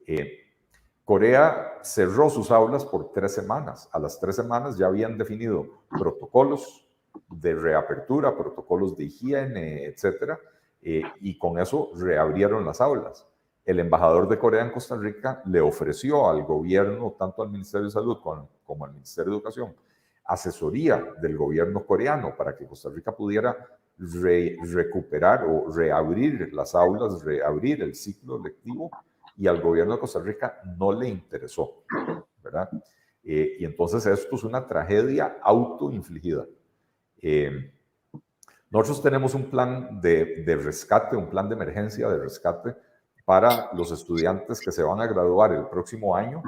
Eh, 0.07 0.39
Corea 1.05 1.81
cerró 1.83 2.31
sus 2.31 2.53
aulas 2.53 2.85
por 2.85 3.11
tres 3.13 3.35
semanas. 3.35 3.89
A 3.91 3.99
las 3.99 4.21
tres 4.21 4.37
semanas 4.37 4.79
ya 4.79 4.87
habían 4.87 5.19
definido 5.19 5.67
protocolos 5.91 6.87
de 7.29 7.53
reapertura, 7.53 8.37
protocolos 8.37 8.97
de 8.97 9.05
higiene, 9.07 9.87
etcétera, 9.87 10.39
eh, 10.81 11.03
y 11.21 11.37
con 11.37 11.59
eso 11.59 11.91
reabrieron 11.97 12.65
las 12.65 12.81
aulas 12.81 13.27
el 13.65 13.79
embajador 13.81 14.29
de 14.29 14.39
Corea 14.39 14.63
en 14.63 14.71
Costa 14.71 14.97
Rica 14.97 15.43
le 15.47 15.61
ofreció 15.61 16.29
al 16.29 16.43
gobierno, 16.43 17.17
tanto 17.19 17.43
al 17.43 17.51
Ministerio 17.51 17.87
de 17.87 17.93
Salud 17.93 18.19
como, 18.21 18.85
al 18.85 18.93
Ministerio 18.93 19.31
de 19.31 19.37
Educación, 19.37 19.75
asesoría 20.27 21.03
del 21.21 21.37
gobierno 21.37 21.85
coreano 21.85 22.35
para 22.37 22.55
que 22.55 22.67
Costa 22.67 22.91
Rica 22.91 23.15
pudiera 23.15 23.57
recuperar 23.97 25.45
o 25.45 25.71
reabrir 25.73 26.53
las 26.53 26.75
aulas, 26.75 27.23
reabrir 27.23 27.83
el 27.83 27.95
ciclo 27.95 28.43
lectivo, 28.43 28.91
y 29.37 29.47
al 29.47 29.61
gobierno 29.61 29.95
de 29.95 30.01
Costa 30.01 30.21
Rica 30.21 30.61
no 30.79 30.93
le 30.93 31.09
interesó, 31.09 31.85
¿verdad? 32.43 32.71
Eh, 33.25 33.57
y 33.61 33.65
entonces 33.65 34.07
esto 34.07 34.37
es 34.37 34.45
una 34.45 34.67
tragedia 34.67 35.39
autoinfligida. 35.43 36.45
Eh, 37.21 37.73
nosotros 38.71 39.03
tenemos 39.03 39.35
un 39.35 39.51
plan 39.51 40.01
de, 40.01 40.45
de 40.45 40.57
rescate, 40.57 41.17
un 41.17 41.29
plan 41.29 41.49
de 41.49 41.55
emergencia 41.55 42.09
de 42.09 42.19
rescate 42.19 42.77
para 43.25 43.71
los 43.73 43.91
estudiantes 43.91 44.61
que 44.61 44.73
se 44.73 44.83
van 44.83 45.01
a 45.01 45.07
graduar 45.07 45.53
el 45.53 45.67
próximo 45.67 46.15
año. 46.15 46.43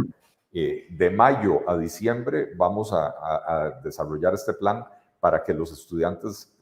Eh, 0.53 0.87
de 0.91 1.11
mayo 1.11 1.69
a 1.69 1.77
diciembre 1.77 2.53
vamos 2.57 2.93
a, 2.93 3.81
desarrollar 3.83 4.35
este 4.35 4.55
plan 4.55 4.85
para 5.21 5.43
que 5.43 5.53
los 5.53 5.73
estudiantes 5.73 6.53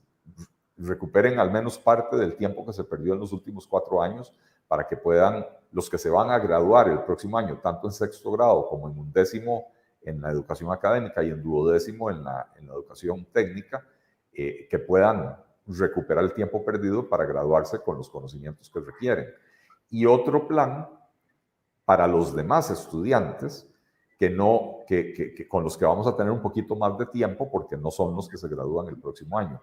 recuperen 0.76 1.38
al 1.38 1.50
menos 1.50 1.78
parte 1.78 2.16
del 2.16 2.36
tiempo 2.36 2.66
que 2.66 2.72
se 2.72 2.82
perdió 2.82 3.14
en 3.14 3.20
los 3.20 3.32
últimos 3.32 3.66
cuatro 3.66 4.02
años, 4.02 4.32
para 4.66 4.88
que 4.88 4.96
puedan, 4.96 5.46
los 5.70 5.88
que 5.88 5.98
se 5.98 6.10
van 6.10 6.30
a 6.30 6.38
graduar 6.38 6.88
el 6.88 7.00
próximo 7.00 7.38
año, 7.38 7.60
tanto 7.62 7.86
en 7.86 7.92
sexto 7.92 8.32
grado 8.32 8.66
como 8.68 8.88
en 8.88 8.98
undécimo 8.98 9.66
en 10.02 10.20
la 10.20 10.30
educación 10.30 10.72
académica 10.72 11.22
y 11.22 11.30
en 11.30 11.42
duodécimo 11.42 12.10
en 12.10 12.24
la, 12.24 12.52
educación 12.56 13.26
técnica, 13.32 13.86
eh, 14.32 14.66
que 14.68 14.78
puedan 14.78 15.36
recuperar 15.66 16.24
el 16.24 16.34
tiempo 16.34 16.64
perdido 16.64 17.08
para 17.08 17.24
graduarse 17.24 17.78
con 17.78 17.96
los 17.96 18.10
conocimientos 18.10 18.68
que 18.70 18.80
requieren 18.80 19.28
y 19.94 20.06
otro 20.06 20.48
plan 20.48 20.88
para 21.84 22.08
los 22.08 22.34
demás 22.34 22.68
estudiantes 22.68 23.70
que 24.18 24.28
no, 24.28 24.78
que, 24.88 25.46
con 25.48 25.62
los 25.62 25.78
que 25.78 25.84
vamos 25.84 26.08
a 26.08 26.16
tener 26.16 26.32
un 26.32 26.42
poquito 26.42 26.74
más 26.74 26.98
de 26.98 27.06
tiempo 27.06 27.48
porque 27.48 27.76
no 27.76 27.92
son 27.92 28.16
los 28.16 28.28
que 28.28 28.36
se 28.36 28.48
gradúan 28.48 28.88
el 28.88 28.98
próximo 28.98 29.38
año. 29.38 29.62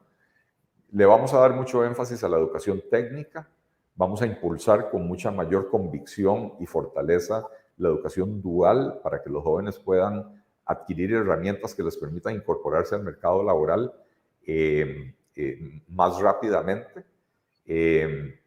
Le 0.94 1.06
vamos 1.06 1.34
a 1.34 1.40
dar 1.40 1.54
mucho 1.54 1.84
énfasis 1.84 2.24
a 2.24 2.30
la 2.30 2.38
educación 2.38 2.82
técnica, 2.90 3.50
vamos 3.94 4.22
a 4.22 4.26
impulsar 4.26 4.90
con 4.90 5.06
mucha 5.06 5.32
mayor 5.32 5.70
convicción 5.70 6.54
y 6.62 6.66
fortaleza 6.66 7.46
la 7.76 7.90
educación 7.90 8.42
dual 8.42 9.02
para 9.04 9.22
que 9.22 9.30
los 9.30 9.44
jóvenes 9.44 9.80
puedan 9.80 10.42
adquirir 10.64 11.12
herramientas 11.12 11.76
que 11.76 11.84
les 11.84 11.98
permitan 11.98 12.36
incorporarse 12.36 12.96
al 12.96 13.04
mercado 13.04 13.44
laboral 13.44 13.92
eh, 14.48 15.14
eh, 15.36 15.82
más 15.90 16.22
rápidamente. 16.22 17.04
Eh, 17.66 18.41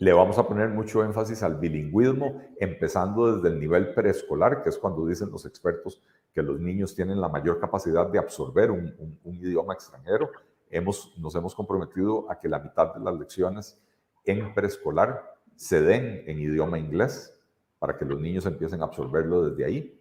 le 0.00 0.12
vamos 0.12 0.38
a 0.38 0.46
poner 0.46 0.68
mucho 0.68 1.04
énfasis 1.04 1.42
al 1.42 1.56
bilingüismo, 1.56 2.40
empezando 2.60 3.34
desde 3.34 3.48
el 3.48 3.58
nivel 3.58 3.94
preescolar, 3.94 4.62
que 4.62 4.68
es 4.68 4.78
cuando 4.78 5.06
dicen 5.06 5.30
los 5.30 5.44
expertos 5.44 6.00
que 6.32 6.42
los 6.42 6.60
niños 6.60 6.94
tienen 6.94 7.20
la 7.20 7.28
mayor 7.28 7.58
capacidad 7.58 8.06
de 8.06 8.18
absorber 8.18 8.70
un, 8.70 9.18
idioma 9.24 9.74
extranjero. 9.74 10.30
Hemos, 10.70 11.16
nos 11.18 11.34
hemos 11.34 11.54
comprometido 11.54 12.30
a 12.30 12.38
que 12.38 12.48
la 12.48 12.60
mitad 12.60 12.94
de 12.94 13.00
las 13.00 13.18
lecciones 13.18 13.80
en 14.24 14.54
preescolar 14.54 15.34
se 15.56 15.80
den 15.80 16.22
en 16.26 16.38
idioma 16.38 16.78
inglés 16.78 17.34
para 17.80 17.96
que 17.96 18.04
los 18.04 18.20
niños 18.20 18.46
empiecen 18.46 18.82
a 18.82 18.84
absorberlo 18.84 19.48
desde 19.48 19.64
ahí. 19.64 20.00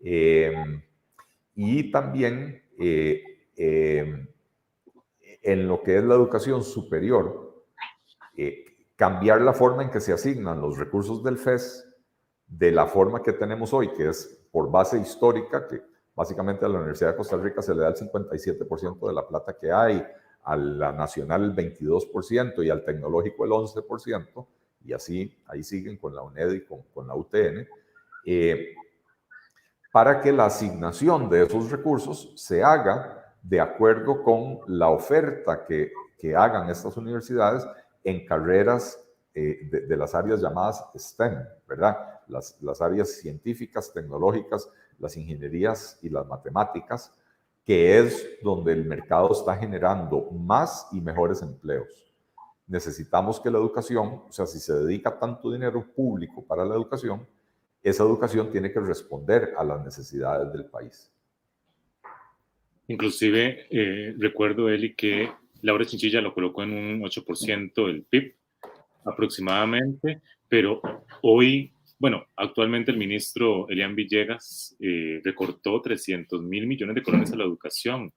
Em, 0.00 0.82
y 1.56 1.90
también 1.90 2.62
eh, 2.78 3.22
em, 3.56 4.26
en 5.42 5.66
lo 5.66 5.82
que 5.82 5.96
es 5.96 6.04
la 6.04 6.14
educación 6.14 6.62
superior, 6.62 7.64
eh, 8.36 8.71
cambiar 9.02 9.40
la 9.40 9.52
forma 9.52 9.82
en 9.82 9.90
que 9.90 9.98
se 9.98 10.12
asignan 10.12 10.60
los 10.60 10.78
recursos 10.78 11.24
del 11.24 11.36
FES 11.36 11.88
de 12.46 12.70
la 12.70 12.86
forma 12.86 13.20
que 13.20 13.32
tenemos 13.32 13.74
hoy, 13.74 13.92
que 13.94 14.10
es 14.10 14.38
por 14.52 14.70
base 14.70 14.96
histórica, 14.96 15.66
que 15.66 15.82
básicamente 16.14 16.64
a 16.64 16.68
la 16.68 16.78
Universidad 16.78 17.10
de 17.10 17.16
Costa 17.16 17.36
Rica 17.36 17.62
se 17.62 17.74
le 17.74 17.80
da 17.80 17.88
el 17.88 17.96
57% 17.96 19.04
de 19.08 19.12
la 19.12 19.26
plata 19.26 19.56
que 19.60 19.72
hay, 19.72 20.06
a 20.44 20.54
la 20.54 20.92
nacional 20.92 21.42
el 21.42 21.52
22% 21.52 22.64
y 22.64 22.70
al 22.70 22.84
tecnológico 22.84 23.44
el 23.44 23.50
11%, 23.50 24.46
y 24.84 24.92
así 24.92 25.36
ahí 25.48 25.64
siguen 25.64 25.96
con 25.96 26.14
la 26.14 26.22
UNED 26.22 26.52
y 26.52 26.64
con, 26.64 27.08
la 27.08 27.16
UTN, 27.16 27.66
eh, 28.24 28.72
para 29.90 30.20
que 30.20 30.30
la 30.30 30.44
asignación 30.44 31.28
de 31.28 31.42
esos 31.42 31.72
recursos 31.72 32.34
se 32.36 32.62
haga 32.62 33.34
de 33.42 33.60
acuerdo 33.60 34.22
con 34.22 34.60
la 34.68 34.90
oferta 34.90 35.64
que, 35.66 35.90
que 36.20 36.36
hagan 36.36 36.70
estas 36.70 36.96
universidades 36.96 37.66
en 38.04 38.26
carreras 38.26 38.98
eh, 39.34 39.68
de, 39.88 39.96
las 39.96 40.14
áreas 40.14 40.40
llamadas 40.40 40.84
STEM, 40.96 41.38
¿verdad? 41.66 41.96
Las, 42.28 42.60
las 42.60 42.80
áreas 42.82 43.10
científicas, 43.12 43.92
tecnológicas, 43.92 44.68
las 44.98 45.16
ingenierías 45.16 45.98
y 46.02 46.08
las 46.08 46.26
matemáticas, 46.26 47.12
que 47.64 47.98
es 47.98 48.38
donde 48.42 48.72
el 48.72 48.84
mercado 48.84 49.32
está 49.32 49.56
generando 49.56 50.30
más 50.32 50.88
y 50.92 51.00
mejores 51.00 51.42
empleos. 51.42 52.12
Necesitamos 52.66 53.40
que 53.40 53.50
la 53.50 53.58
educación, 53.58 54.22
o 54.28 54.32
sea, 54.32 54.46
si 54.46 54.58
se 54.58 54.74
dedica 54.74 55.18
tanto 55.18 55.50
dinero 55.50 55.84
público 55.94 56.44
para 56.44 56.64
la 56.64 56.74
educación, 56.74 57.26
esa 57.82 58.04
educación 58.04 58.50
tiene 58.50 58.72
que 58.72 58.80
responder 58.80 59.54
a 59.56 59.64
las 59.64 59.84
necesidades 59.84 60.52
del 60.52 60.66
país. 60.66 61.10
Inclusive, 62.86 63.66
eh, 63.70 64.14
recuerdo, 64.18 64.68
Eli, 64.68 64.94
que 64.94 65.30
Laura 65.62 65.84
Chinchilla 65.84 66.20
lo 66.20 66.34
colocó 66.34 66.62
en 66.62 66.72
un 66.72 67.00
8% 67.02 67.86
del 67.86 68.04
PIB 68.04 68.34
aproximadamente, 69.04 70.20
pero 70.48 70.80
hoy, 71.22 71.72
bueno, 71.98 72.26
actualmente 72.36 72.90
el 72.90 72.98
ministro 72.98 73.68
Elian 73.68 73.94
Villegas 73.94 74.76
eh, 74.80 75.20
recortó 75.24 75.80
300 75.80 76.42
mil 76.42 76.66
millones 76.66 76.94
de 76.96 77.02
colones 77.02 77.32
a 77.32 77.36
la 77.36 77.44
educación 77.44 78.12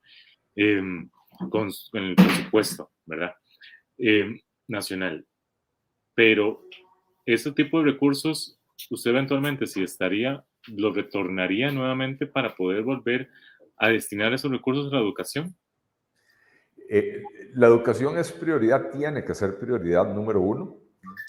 em, 0.54 1.08
con, 1.50 1.70
el 1.94 2.14
presupuesto, 2.14 2.90
¿verdad? 3.04 3.34
Em, 3.98 4.38
nacional. 4.68 5.24
Pero 6.14 6.62
ese 7.24 7.52
tipo 7.52 7.78
de 7.78 7.92
recursos, 7.92 8.58
usted 8.90 9.10
eventualmente 9.10 9.66
si 9.66 9.82
estaría, 9.82 10.44
lo 10.68 10.92
retornaría 10.92 11.70
nuevamente 11.70 12.26
para 12.26 12.54
poder 12.54 12.82
volver 12.82 13.28
a 13.76 13.88
destinar 13.88 14.32
esos 14.32 14.50
recursos 14.50 14.92
a 14.92 14.96
la 14.96 15.02
educación. 15.02 15.56
Eh, 16.88 17.22
la 17.54 17.66
educación 17.66 18.18
es 18.18 18.30
prioridad, 18.32 18.90
tiene 18.90 19.24
que 19.24 19.34
ser 19.34 19.58
prioridad 19.58 20.06
número 20.12 20.40
uno, 20.40 20.76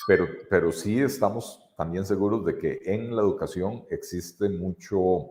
pero, 0.08 0.28
pero 0.50 0.72
sí 0.72 1.02
estamos 1.02 1.68
también 1.78 2.06
seguros 2.06 2.44
de 2.46 2.58
que 2.58 2.82
en 2.86 3.16
la 3.16 3.22
educación 3.22 3.86
existe 3.90 4.50
mucho, 4.50 5.30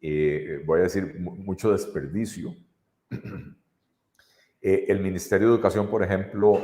eh, 0.00 0.62
voy 0.66 0.80
a 0.80 0.82
decir, 0.84 1.18
mucho 1.20 1.72
desperdicio. 1.72 2.54
Eh, 4.62 4.86
el 4.88 4.98
Ministerio 4.98 5.46
de 5.46 5.54
Educación, 5.54 5.86
por 5.86 6.02
ejemplo, 6.02 6.58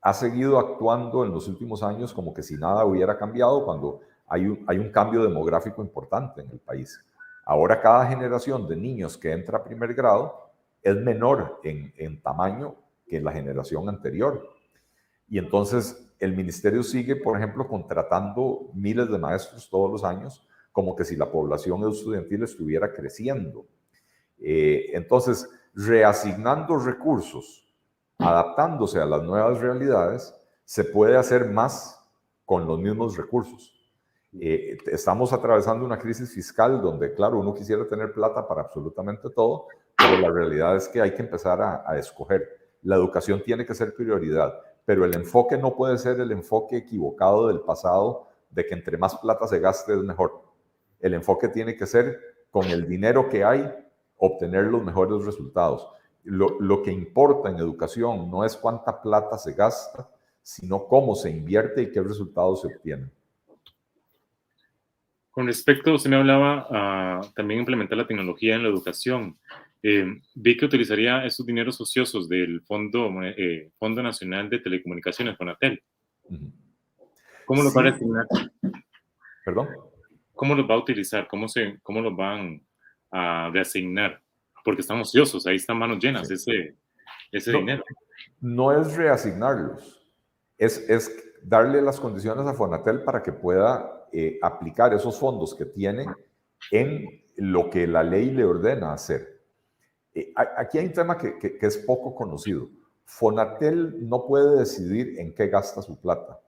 ha 0.00 0.12
seguido 0.12 0.58
actuando 0.58 1.24
en 1.24 1.30
los 1.30 1.46
últimos 1.46 1.82
años 1.84 2.12
como 2.12 2.34
que 2.34 2.42
si 2.42 2.56
nada 2.56 2.84
hubiera 2.84 3.16
cambiado 3.16 3.64
cuando 3.64 4.00
hay 4.26 4.46
un, 4.46 4.64
hay 4.66 4.78
un 4.78 4.90
cambio 4.90 5.22
demográfico 5.22 5.80
importante 5.80 6.40
en 6.40 6.50
el 6.50 6.58
país. 6.58 6.98
Ahora 7.44 7.80
cada 7.80 8.06
generación 8.06 8.66
de 8.66 8.74
niños 8.74 9.16
que 9.16 9.30
entra 9.30 9.58
a 9.58 9.64
primer 9.64 9.94
grado 9.94 10.43
es 10.84 10.96
menor 10.96 11.60
en, 11.64 12.20
tamaño 12.20 12.76
que 13.06 13.20
la 13.20 13.32
generación 13.32 13.88
anterior. 13.88 14.46
Y 15.28 15.38
entonces 15.38 16.14
el 16.20 16.36
ministerio 16.36 16.82
sigue, 16.82 17.16
por 17.16 17.36
ejemplo, 17.36 17.66
contratando 17.66 18.70
miles 18.74 19.10
de 19.10 19.18
maestros 19.18 19.68
todos 19.70 19.90
los 19.90 20.04
años, 20.04 20.46
como 20.70 20.94
que 20.94 21.04
si 21.04 21.16
la 21.16 21.30
población 21.30 21.90
estudiantil 21.90 22.42
estuviera 22.42 22.92
creciendo. 22.92 23.66
Eh, 24.38 24.90
entonces, 24.92 25.48
reasignando 25.74 26.76
recursos, 26.76 27.66
adaptándose 28.18 29.00
a 29.00 29.06
las 29.06 29.22
nuevas 29.22 29.60
realidades, 29.60 30.34
se 30.64 30.84
puede 30.84 31.16
hacer 31.16 31.48
más 31.48 31.98
con 32.44 32.66
los 32.66 32.78
mismos 32.78 33.16
recursos. 33.16 33.72
Eh, 34.38 34.76
estamos 34.86 35.32
atravesando 35.32 35.86
una 35.86 35.98
crisis 35.98 36.34
fiscal 36.34 36.82
donde, 36.82 37.14
claro, 37.14 37.38
uno 37.38 37.54
quisiera 37.54 37.88
tener 37.88 38.12
plata 38.12 38.46
para 38.46 38.62
absolutamente 38.62 39.30
todo, 39.30 39.68
pero 40.04 40.20
la 40.20 40.30
realidad 40.30 40.76
es 40.76 40.88
que 40.88 41.00
hay 41.00 41.14
que 41.14 41.22
empezar 41.22 41.60
a, 41.62 41.98
escoger. 41.98 42.48
La 42.82 42.96
educación 42.96 43.42
tiene 43.42 43.64
que 43.64 43.74
ser 43.74 43.94
prioridad, 43.94 44.54
pero 44.84 45.04
el 45.04 45.14
enfoque 45.14 45.56
no 45.56 45.74
puede 45.74 45.96
ser 45.98 46.20
el 46.20 46.32
enfoque 46.32 46.78
equivocado 46.78 47.48
del 47.48 47.60
pasado 47.60 48.28
de 48.50 48.66
que 48.66 48.74
entre 48.74 48.98
más 48.98 49.16
plata 49.16 49.46
se 49.46 49.58
gaste 49.58 49.94
es 49.94 50.00
mejor. 50.00 50.42
El 51.00 51.14
enfoque 51.14 51.48
tiene 51.48 51.76
que 51.76 51.86
ser 51.86 52.18
con 52.50 52.66
el 52.66 52.86
dinero 52.86 53.28
que 53.28 53.44
hay, 53.44 53.72
obtener 54.16 54.64
los 54.64 54.84
mejores 54.84 55.24
resultados. 55.24 55.88
Lo, 56.22 56.60
lo, 56.60 56.82
que 56.82 56.92
importa 56.92 57.50
en 57.50 57.58
educación 57.58 58.30
no 58.30 58.44
es 58.44 58.56
cuánta 58.56 59.02
plata 59.02 59.36
se 59.38 59.52
gasta, 59.52 60.08
sino 60.42 60.86
cómo 60.86 61.14
se 61.14 61.30
invierte 61.30 61.82
y 61.82 61.90
qué 61.90 62.02
resultados 62.02 62.62
se 62.62 62.68
obtienen. 62.68 63.10
Con 65.34 65.48
respecto, 65.48 65.92
usted 65.92 66.10
me 66.10 66.14
hablaba 66.14 66.68
ah, 66.70 67.20
también 67.34 67.58
implementar 67.58 67.98
la 67.98 68.06
tecnología 68.06 68.54
en 68.54 68.62
la 68.62 68.68
educación. 68.68 69.36
Eh, 69.86 70.06
vi 70.34 70.56
que 70.56 70.64
utilizaría 70.64 71.26
esos 71.26 71.44
dineros 71.44 71.78
ociosos 71.78 72.26
del 72.26 72.62
Fondo, 72.62 73.10
eh, 73.22 73.70
Fondo 73.78 74.02
Nacional 74.02 74.48
de 74.48 74.60
Telecomunicaciones, 74.60 75.36
Fonatel. 75.36 75.78
¿Cómo 77.44 77.62
los 77.62 77.76
va 77.76 77.82
a 77.82 77.84
destinar? 77.84 78.24
¿Perdón? 79.44 79.68
¿Cómo 80.32 80.54
los 80.54 80.66
va 80.66 80.76
a 80.76 80.78
utilizar? 80.78 81.28
¿Cómo, 81.28 81.48
se, 81.48 81.78
cómo 81.82 82.00
los 82.00 82.16
van 82.16 82.66
a 83.10 83.50
reasignar? 83.52 84.22
Porque 84.64 84.80
están 84.80 85.00
ociosos, 85.00 85.46
ahí 85.46 85.56
están 85.56 85.78
manos 85.78 86.02
llenas 86.02 86.30
ese, 86.30 86.76
ese 87.30 87.52
dinero. 87.52 87.84
No 88.40 88.72
es 88.72 88.96
reasignarlos, 88.96 90.10
es, 90.56 90.78
es 90.88 91.14
darle 91.42 91.82
las 91.82 92.00
condiciones 92.00 92.46
a 92.46 92.54
Fonatel 92.54 93.02
para 93.02 93.22
que 93.22 93.32
pueda 93.32 94.06
eh, 94.14 94.38
aplicar 94.40 94.94
esos 94.94 95.20
fondos 95.20 95.54
que 95.54 95.66
tiene 95.66 96.06
en 96.70 97.22
lo 97.36 97.68
que 97.68 97.86
la 97.86 98.02
ley 98.02 98.30
le 98.30 98.44
ordena 98.44 98.94
hacer. 98.94 99.33
Eh, 100.14 100.32
aquí 100.34 100.78
hay 100.78 100.86
un 100.86 100.92
tema 100.92 101.18
que, 101.18 101.58
es 101.60 101.78
poco 101.78 102.14
conocido. 102.14 102.68
Fonatel 103.04 104.08
no 104.08 104.26
puede 104.26 104.58
decidir 104.58 105.18
en 105.18 105.34
qué 105.34 105.48
gasta 105.48 105.82
su 105.82 106.00
plata. 106.00 106.40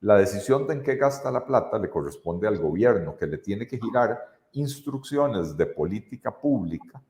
La 0.00 0.16
decisión 0.16 0.66
de 0.66 0.74
en 0.74 0.82
qué 0.82 0.96
gasta 0.96 1.30
la 1.30 1.46
plata 1.46 1.78
le 1.78 1.88
corresponde 1.88 2.46
al 2.46 2.58
gobierno, 2.58 3.16
que 3.16 3.26
le 3.26 3.38
tiene 3.38 3.66
que 3.66 3.78
girar 3.78 4.18
instrucciones 4.52 5.56
de 5.56 5.66
política 5.66 6.38
pública 6.38 7.02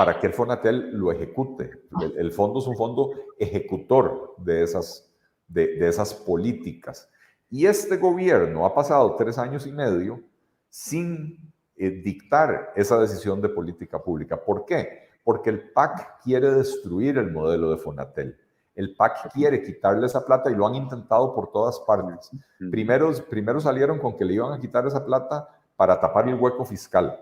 para 0.00 0.18
que 0.18 0.28
el 0.28 0.32
Fonatel 0.32 0.92
lo 0.92 1.12
ejecute. 1.12 1.82
El, 2.16 2.32
fondo 2.32 2.60
es 2.60 2.66
un 2.66 2.74
fondo 2.74 3.12
ejecutor 3.38 4.34
de 4.38 4.62
esas, 4.62 5.12
de, 5.46 5.86
esas 5.86 6.14
políticas. 6.14 7.10
Y 7.50 7.66
este 7.66 7.98
gobierno 7.98 8.64
ha 8.64 8.74
pasado 8.74 9.14
tres 9.16 9.36
años 9.36 9.66
y 9.66 9.72
medio 9.72 10.22
sin 10.70 11.52
eh, 11.82 12.02
dictar 12.04 12.74
esa 12.76 12.98
decisión 13.00 13.40
de 13.40 13.48
política 13.48 14.02
pública. 14.02 14.36
¿Por 14.36 14.66
qué? 14.66 15.08
Porque 15.24 15.48
el 15.48 15.70
PAC 15.70 16.20
quiere 16.22 16.50
destruir 16.50 17.16
el 17.16 17.32
modelo 17.32 17.70
de 17.70 17.78
Fonatel. 17.78 18.36
El 18.74 18.94
PAC 18.94 19.32
quiere 19.32 19.62
quitarle 19.62 20.04
esa 20.04 20.26
plata 20.26 20.50
y 20.50 20.54
lo 20.54 20.66
han 20.66 20.74
intentado 20.74 21.34
por 21.34 21.50
todas 21.50 21.80
partes. 21.80 22.30
Primero, 22.70 23.10
primero 23.30 23.60
salieron 23.60 23.98
con 23.98 24.14
que 24.18 24.26
le 24.26 24.34
iban 24.34 24.52
a 24.52 24.60
quitar 24.60 24.86
esa 24.86 25.06
plata 25.06 25.48
para 25.74 25.98
tapar 25.98 26.28
el 26.28 26.34
hueco 26.34 26.66
fiscal. 26.66 27.18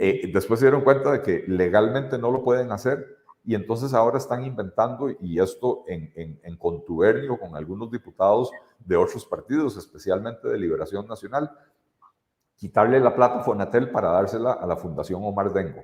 Eh, 0.00 0.30
después 0.32 0.60
se 0.60 0.64
dieron 0.64 0.80
cuenta 0.80 1.12
de 1.12 1.20
que 1.20 1.44
legalmente 1.46 2.16
no 2.16 2.30
lo 2.30 2.42
pueden 2.42 2.72
hacer 2.72 3.06
y 3.44 3.54
entonces 3.54 3.92
ahora 3.92 4.16
están 4.16 4.46
inventando, 4.46 5.10
y 5.20 5.38
esto 5.38 5.84
en, 5.86 6.10
en, 6.16 6.40
en, 6.42 6.56
contubernio 6.56 7.38
con 7.38 7.54
algunos 7.54 7.90
diputados 7.90 8.50
de 8.78 8.96
otros 8.96 9.26
partidos, 9.26 9.76
especialmente 9.76 10.48
de 10.48 10.58
Liberación 10.58 11.06
Nacional, 11.06 11.50
quitarle 12.56 13.00
la 13.00 13.14
plata 13.14 13.40
a 13.40 13.42
Fonatel 13.42 13.90
para 13.90 14.10
dársela 14.10 14.52
a 14.52 14.66
la 14.66 14.76
Fundación 14.76 15.22
Omar 15.24 15.52
Dengo, 15.52 15.82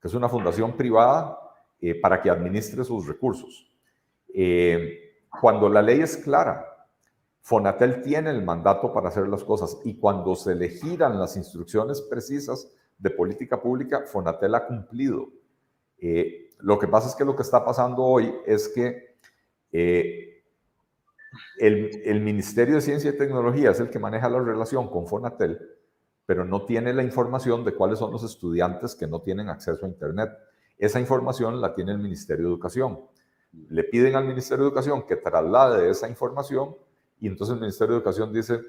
que 0.00 0.08
es 0.08 0.14
una 0.14 0.28
fundación 0.28 0.76
privada 0.76 1.38
eh, 1.80 2.00
para 2.00 2.22
que 2.22 2.30
administre 2.30 2.84
sus 2.84 3.06
recursos. 3.06 3.70
Eh, 4.32 5.14
cuando 5.40 5.68
la 5.68 5.82
ley 5.82 6.00
es 6.00 6.16
clara, 6.16 6.64
Fonatel 7.40 8.02
tiene 8.02 8.30
el 8.30 8.44
mandato 8.44 8.92
para 8.92 9.08
hacer 9.08 9.28
las 9.28 9.44
cosas 9.44 9.78
y 9.84 9.98
cuando 9.98 10.34
se 10.34 10.54
le 10.54 10.68
giran 10.68 11.18
las 11.18 11.36
instrucciones 11.36 12.02
precisas 12.02 12.70
de 12.98 13.10
política 13.10 13.60
pública, 13.60 14.04
Fonatel 14.06 14.54
ha 14.54 14.66
cumplido. 14.66 15.28
Eh, 15.98 16.50
lo 16.58 16.78
que 16.78 16.88
pasa 16.88 17.08
es 17.08 17.14
que 17.14 17.24
lo 17.24 17.36
que 17.36 17.42
está 17.42 17.64
pasando 17.64 18.02
hoy 18.02 18.34
es 18.46 18.68
que 18.68 19.16
el, 19.70 20.42
el 22.04 22.20
Ministerio 22.20 22.76
de 22.76 22.80
Ciencia 22.80 23.10
y 23.10 23.16
Tecnología 23.16 23.70
es 23.70 23.80
el 23.80 23.90
que 23.90 23.98
maneja 23.98 24.28
la 24.28 24.40
relación 24.40 24.88
con 24.88 25.06
Fonatel, 25.06 25.60
pero 26.28 26.44
no 26.44 26.66
tiene 26.66 26.92
la 26.92 27.02
información 27.02 27.64
de 27.64 27.72
cuáles 27.72 28.00
son 28.00 28.12
los 28.12 28.22
estudiantes 28.22 28.94
que 28.94 29.06
no 29.06 29.22
tienen 29.22 29.48
acceso 29.48 29.86
a 29.86 29.88
Internet. 29.88 30.30
Esa 30.76 31.00
información 31.00 31.58
la 31.58 31.74
tiene 31.74 31.92
el 31.92 31.98
Ministerio 32.00 32.44
de 32.44 32.52
Educación. 32.52 33.00
Le 33.70 33.82
piden 33.84 34.14
al 34.14 34.26
Ministerio 34.26 34.64
de 34.64 34.68
Educación 34.68 35.06
que 35.06 35.16
traslade 35.16 35.88
esa 35.88 36.06
información 36.06 36.76
y 37.18 37.28
entonces 37.28 37.54
el 37.54 37.60
Ministerio 37.60 37.94
de 37.94 38.00
Educación 38.00 38.30
dice, 38.30 38.60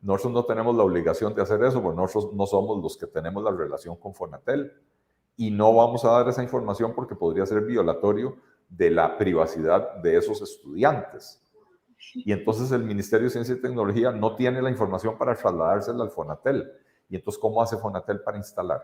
nosotros 0.00 0.32
no 0.32 0.44
tenemos 0.44 0.76
la 0.76 0.84
obligación 0.84 1.34
de 1.34 1.42
hacer 1.42 1.60
eso, 1.64 1.82
porque 1.82 2.00
nosotros 2.00 2.34
no 2.34 2.46
somos 2.46 2.80
los 2.80 2.96
que 2.96 3.08
tenemos 3.08 3.42
la 3.42 3.50
relación 3.50 3.96
con 3.96 4.14
Fonatel 4.14 4.72
y 5.36 5.50
no 5.50 5.74
vamos 5.74 6.04
a 6.04 6.10
dar 6.10 6.28
esa 6.28 6.44
información 6.44 6.92
porque 6.94 7.16
podría 7.16 7.44
ser 7.46 7.62
violatorio 7.62 8.36
de 8.68 8.92
la 8.92 9.18
privacidad 9.18 9.96
de 9.96 10.18
esos 10.18 10.40
estudiantes. 10.40 11.42
Y 12.14 12.30
entonces 12.30 12.70
el 12.70 12.84
Ministerio 12.84 13.24
de 13.24 13.30
Ciencia 13.30 13.56
y 13.56 13.60
Tecnología 13.60 14.12
no 14.12 14.36
tiene 14.36 14.62
la 14.62 14.70
información 14.70 15.18
para 15.18 15.34
trasladársela 15.34 16.04
al 16.04 16.10
Fonatel. 16.10 16.70
Y 17.08 17.16
entonces, 17.16 17.40
¿cómo 17.40 17.62
hace 17.62 17.76
Fonatel 17.76 18.20
para 18.20 18.38
instalar? 18.38 18.82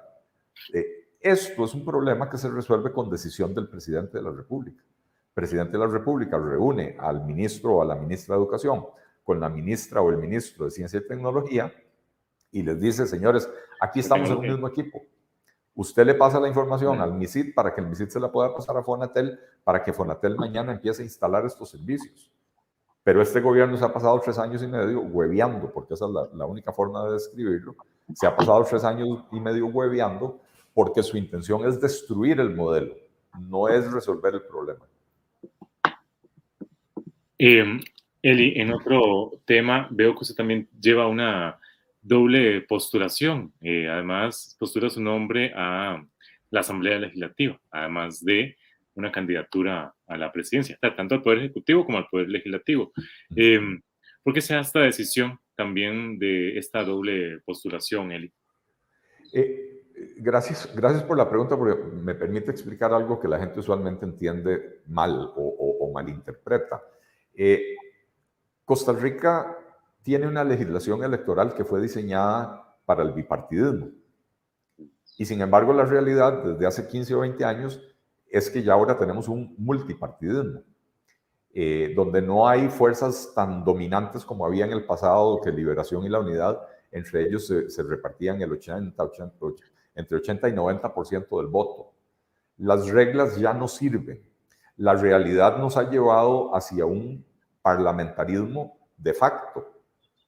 Eh, 0.72 1.16
esto 1.20 1.64
es 1.64 1.74
un 1.74 1.84
problema 1.84 2.28
que 2.28 2.38
se 2.38 2.50
resuelve 2.50 2.92
con 2.92 3.10
decisión 3.10 3.54
del 3.54 3.68
presidente 3.68 4.18
de 4.18 4.24
la 4.24 4.30
República. 4.30 4.82
El 4.82 5.34
presidente 5.34 5.72
de 5.72 5.78
la 5.78 5.90
República 5.90 6.38
reúne 6.38 6.96
al 6.98 7.24
ministro 7.24 7.76
o 7.76 7.82
a 7.82 7.84
la 7.84 7.94
ministra 7.94 8.36
de 8.36 8.42
Educación 8.42 8.84
con 9.24 9.40
la 9.40 9.48
ministra 9.48 10.02
o 10.02 10.10
el 10.10 10.18
ministro 10.18 10.66
de 10.66 10.70
Ciencia 10.70 11.00
y 11.00 11.08
Tecnología 11.08 11.72
y 12.52 12.62
les 12.62 12.80
dice, 12.80 13.06
señores, 13.06 13.50
aquí 13.80 14.00
estamos 14.00 14.30
en 14.30 14.36
un 14.36 14.46
mismo 14.46 14.68
equipo. 14.68 15.02
Usted 15.74 16.06
le 16.06 16.14
pasa 16.14 16.38
la 16.38 16.46
información 16.46 17.00
al 17.00 17.14
MISID 17.14 17.52
para 17.54 17.74
que 17.74 17.80
el 17.80 17.88
MISID 17.88 18.08
se 18.10 18.20
la 18.20 18.30
pueda 18.30 18.54
pasar 18.54 18.76
a 18.76 18.82
Fonatel 18.82 19.40
para 19.64 19.82
que 19.82 19.92
Fonatel 19.92 20.36
mañana 20.36 20.72
empiece 20.72 21.02
a 21.02 21.04
instalar 21.04 21.44
estos 21.44 21.70
servicios. 21.70 22.30
Pero 23.04 23.20
este 23.20 23.40
gobierno 23.40 23.76
se 23.76 23.84
ha 23.84 23.92
pasado 23.92 24.18
tres 24.24 24.38
años 24.38 24.62
y 24.62 24.66
medio 24.66 25.02
hueveando, 25.02 25.70
porque 25.70 25.92
esa 25.92 26.06
es 26.06 26.10
la, 26.34 26.46
única 26.46 26.72
forma 26.72 27.04
de 27.04 27.12
describirlo. 27.12 27.76
Se 28.14 28.26
ha 28.26 28.34
pasado 28.34 28.64
tres 28.64 28.82
años 28.82 29.24
y 29.30 29.38
medio 29.38 29.66
hueveando 29.66 30.40
porque 30.72 31.02
su 31.02 31.18
intención 31.18 31.68
es 31.68 31.80
destruir 31.80 32.40
el 32.40 32.50
modelo, 32.50 32.94
no 33.38 33.68
es 33.68 33.92
resolver 33.92 34.34
el 34.34 34.42
problema. 34.42 34.86
Eh, 37.38 37.78
Eli, 38.22 38.58
en 38.58 38.72
otro 38.72 39.32
tema, 39.44 39.86
veo 39.90 40.14
que 40.14 40.20
usted 40.20 40.34
también 40.34 40.66
lleva 40.80 41.06
una 41.06 41.58
doble 42.00 42.62
postulación. 42.62 43.52
Eh, 43.60 43.86
además, 43.86 44.56
postula 44.58 44.88
su 44.88 45.02
nombre 45.02 45.52
a 45.54 46.02
la 46.50 46.60
Asamblea 46.60 46.98
Legislativa, 46.98 47.60
además 47.70 48.24
de 48.24 48.56
una 48.94 49.12
candidatura 49.12 49.94
a 50.06 50.16
la 50.16 50.32
presidencia, 50.32 50.78
tanto 50.96 51.14
al 51.14 51.22
Poder 51.22 51.38
Ejecutivo 51.38 51.84
como 51.84 51.98
al 51.98 52.06
Poder 52.10 52.28
Legislativo. 52.28 52.92
Eh, 53.34 53.60
¿Por 54.22 54.32
qué 54.32 54.40
se 54.40 54.54
da 54.54 54.60
esta 54.60 54.80
decisión 54.80 55.38
también 55.54 56.18
de 56.18 56.58
esta 56.58 56.82
doble 56.82 57.40
postulación, 57.44 58.12
Eli? 58.12 58.32
Eh, 59.32 59.82
gracias, 60.16 60.74
gracias 60.74 61.02
por 61.02 61.16
la 61.16 61.28
pregunta, 61.28 61.56
porque 61.56 61.80
me 61.96 62.14
permite 62.14 62.50
explicar 62.50 62.92
algo 62.92 63.20
que 63.20 63.28
la 63.28 63.38
gente 63.38 63.60
usualmente 63.60 64.04
entiende 64.04 64.82
mal 64.86 65.32
o, 65.36 65.76
o 65.80 65.92
malinterpreta. 65.92 66.82
Eh, 67.34 67.76
Costa 68.64 68.92
Rica 68.92 69.58
tiene 70.02 70.26
una 70.26 70.44
legislación 70.44 71.02
electoral 71.02 71.54
que 71.54 71.64
fue 71.64 71.80
diseñada 71.80 72.76
para 72.84 73.02
el 73.02 73.12
bipartidismo. 73.12 73.90
Y 75.16 75.24
sin 75.24 75.40
embargo, 75.40 75.72
la 75.72 75.84
realidad 75.84 76.42
desde 76.44 76.66
hace 76.66 76.88
15 76.88 77.14
o 77.14 77.20
20 77.20 77.44
años 77.44 77.80
es 78.34 78.50
que 78.50 78.64
ya 78.64 78.72
ahora 78.72 78.98
tenemos 78.98 79.28
un 79.28 79.54
multipartidismo, 79.58 80.60
eh, 81.52 81.92
donde 81.94 82.20
no 82.20 82.48
hay 82.48 82.68
fuerzas 82.68 83.30
tan 83.32 83.64
dominantes 83.64 84.24
como 84.24 84.44
había 84.44 84.64
en 84.64 84.72
el 84.72 84.84
pasado, 84.84 85.40
que 85.40 85.52
Liberación 85.52 86.02
y 86.02 86.08
la 86.08 86.18
Unidad, 86.18 86.60
entre 86.90 87.22
ellos 87.22 87.46
se, 87.46 87.82
repartían 87.84 88.42
el 88.42 88.50
80, 88.50 89.00
80, 89.00 89.36
entre 89.94 90.16
80 90.16 90.48
y 90.48 90.52
90% 90.52 91.36
del 91.38 91.46
voto. 91.46 91.92
Las 92.58 92.88
reglas 92.88 93.36
ya 93.38 93.54
no 93.54 93.68
sirven. 93.68 94.20
La 94.78 94.94
realidad 94.94 95.56
nos 95.58 95.76
ha 95.76 95.88
llevado 95.88 96.56
hacia 96.56 96.84
un 96.86 97.24
parlamentarismo 97.62 98.76
de 98.96 99.14
facto. 99.14 99.64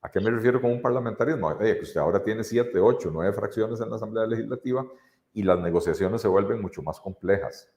¿A 0.01 0.09
qué 0.13 0.21
me 0.21 0.31
refiero 0.31 0.61
con 0.61 0.71
un 0.71 0.81
parlamentarismo? 0.81 1.59
que 1.59 1.81
usted 1.83 1.99
ahora 1.99 2.23
tiene 2.23 2.45
siete, 2.45 2.79
ocho, 2.79 3.11
nueve 3.13 3.33
fracciones 3.33 3.81
en 3.81 3.91
la 3.91 3.97
Asamblea 3.97 4.27
Legislativa 4.27 4.87
y 5.33 5.43
las 5.43 5.59
negociaciones 5.59 6.23
se 6.23 6.29
vuelven 6.29 6.63
mucho 6.63 6.83
más 6.83 7.01
complejas. 7.01 7.69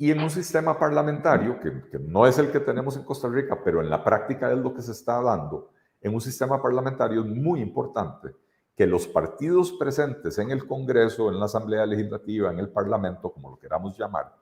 Y 0.00 0.10
en 0.10 0.18
un 0.22 0.30
sistema 0.30 0.78
parlamentario, 0.78 1.60
que, 1.60 1.90
que, 1.90 1.98
no 1.98 2.26
es 2.26 2.38
el 2.38 2.50
que 2.50 2.60
tenemos 2.60 2.96
en 2.96 3.04
Costa 3.04 3.28
Rica, 3.28 3.60
pero 3.62 3.82
en 3.82 3.90
la 3.90 4.02
práctica 4.02 4.50
es 4.50 4.56
lo 4.56 4.72
que 4.72 4.80
se 4.80 4.92
está 4.92 5.20
dando, 5.20 5.72
en 6.00 6.14
un 6.14 6.22
sistema 6.22 6.62
parlamentario 6.62 7.20
es 7.20 7.26
muy 7.26 7.60
importante 7.60 8.34
que 8.74 8.86
los 8.86 9.06
partidos 9.06 9.72
presentes 9.72 10.38
en 10.38 10.52
el 10.52 10.66
Congreso, 10.66 11.28
en 11.28 11.38
la 11.38 11.44
Asamblea 11.44 11.84
Legislativa, 11.84 12.50
en 12.50 12.60
el 12.60 12.70
Parlamento, 12.70 13.30
como 13.30 13.50
lo 13.50 13.58
queramos 13.58 13.98
llamar, 13.98 14.34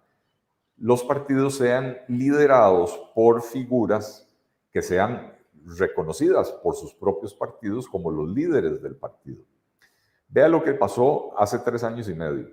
los 0.76 1.02
partidos 1.02 1.56
sean 1.56 1.98
liderados 2.06 2.96
por 3.12 3.42
figuras 3.42 4.32
que 4.70 4.80
sean 4.80 5.34
reconocidas 5.76 6.52
por 6.52 6.76
sus 6.76 6.94
propios 6.94 7.34
partidos 7.34 7.88
como 7.88 8.12
los 8.12 8.28
líderes 8.28 8.80
del 8.80 8.94
partido. 8.94 9.42
Vea 10.28 10.46
lo 10.46 10.62
que 10.62 10.74
pasó 10.74 11.36
hace 11.36 11.58
tres 11.58 11.82
años 11.82 12.08
y 12.08 12.14
medio. 12.14 12.46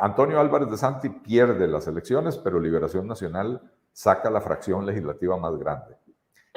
Antonio 0.00 0.40
Álvarez 0.40 0.70
de 0.70 0.76
Santi 0.76 1.08
pierde 1.08 1.66
las 1.68 1.86
elecciones, 1.86 2.36
pero 2.36 2.58
Liberación 2.60 3.06
Nacional 3.06 3.60
saca 3.92 4.30
la 4.30 4.40
fracción 4.40 4.84
legislativa 4.84 5.36
más 5.36 5.56
grande. 5.56 5.96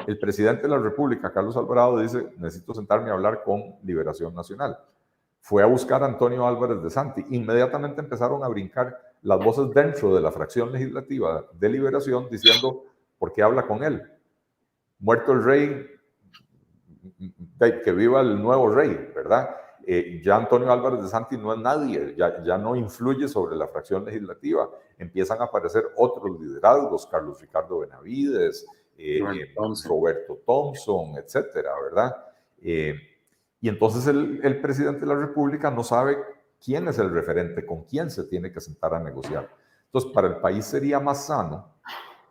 El 0.07 0.17
presidente 0.17 0.63
de 0.63 0.69
la 0.69 0.79
República, 0.79 1.31
Carlos 1.31 1.55
Alvarado, 1.57 1.99
dice, 1.99 2.33
necesito 2.37 2.73
sentarme 2.73 3.09
a 3.09 3.13
hablar 3.13 3.43
con 3.43 3.75
Liberación 3.83 4.33
Nacional. 4.33 4.77
Fue 5.39 5.61
a 5.63 5.67
buscar 5.67 6.03
a 6.03 6.07
Antonio 6.07 6.47
Álvarez 6.47 6.81
de 6.81 6.89
Santi. 6.89 7.25
Inmediatamente 7.29 8.01
empezaron 8.01 8.43
a 8.43 8.47
brincar 8.47 8.97
las 9.21 9.39
voces 9.39 9.71
dentro 9.73 10.13
de 10.15 10.21
la 10.21 10.31
fracción 10.31 10.71
legislativa 10.71 11.45
de 11.53 11.69
liberación 11.69 12.27
diciendo, 12.29 12.85
¿por 13.19 13.33
qué 13.33 13.43
habla 13.43 13.67
con 13.67 13.83
él? 13.83 14.03
Muerto 14.99 15.31
el 15.33 15.43
rey, 15.43 15.87
que 17.83 17.91
viva 17.91 18.21
el 18.21 18.41
nuevo 18.41 18.69
rey, 18.69 19.11
¿verdad? 19.15 19.49
Eh, 19.93 20.21
ya 20.23 20.37
Antonio 20.37 20.71
Álvarez 20.71 21.03
de 21.03 21.09
Santi 21.09 21.35
no 21.35 21.53
es 21.53 21.59
nadie, 21.59 22.15
ya, 22.17 22.41
ya 22.41 22.57
no 22.57 22.77
influye 22.77 23.27
sobre 23.27 23.57
la 23.57 23.67
fracción 23.67 24.05
legislativa. 24.05 24.69
Empiezan 24.97 25.41
a 25.41 25.43
aparecer 25.43 25.83
otros 25.97 26.39
liderazgos, 26.39 27.05
Carlos 27.07 27.41
Ricardo 27.41 27.79
Benavides, 27.79 28.65
eh, 28.97 29.19
eh, 29.19 29.53
Roberto 29.85 30.39
Thompson, 30.45 31.17
etcétera, 31.17 31.71
¿verdad? 31.83 32.15
y 32.63 33.67
entonces 33.67 34.07
el, 34.07 34.39
el 34.43 34.61
presidente 34.61 35.01
de 35.01 35.07
la 35.07 35.15
República 35.15 35.69
no 35.69 35.83
sabe 35.83 36.19
quién 36.63 36.87
es 36.87 36.97
el 36.97 37.11
referente, 37.11 37.65
con 37.65 37.83
quién 37.83 38.09
se 38.09 38.23
tiene 38.23 38.49
que 38.49 38.61
sentar 38.61 38.93
a 38.93 38.99
negociar. 39.03 39.49
Entonces, 39.87 40.11
para 40.13 40.29
el 40.29 40.37
país 40.37 40.63
sería 40.63 41.01
más 41.01 41.25
sano 41.25 41.73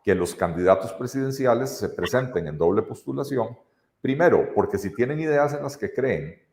que 0.02 0.14
los 0.14 0.34
candidatos 0.34 0.94
presidenciales 0.94 1.76
se 1.76 1.90
presenten 1.90 2.46
en 2.46 2.56
doble 2.56 2.80
postulación, 2.80 3.58
primero, 4.00 4.48
porque 4.54 4.78
si 4.78 4.94
tienen 4.94 5.20
ideas 5.20 5.52
en 5.52 5.62
las 5.62 5.76
que 5.76 5.92
creen 5.92 6.48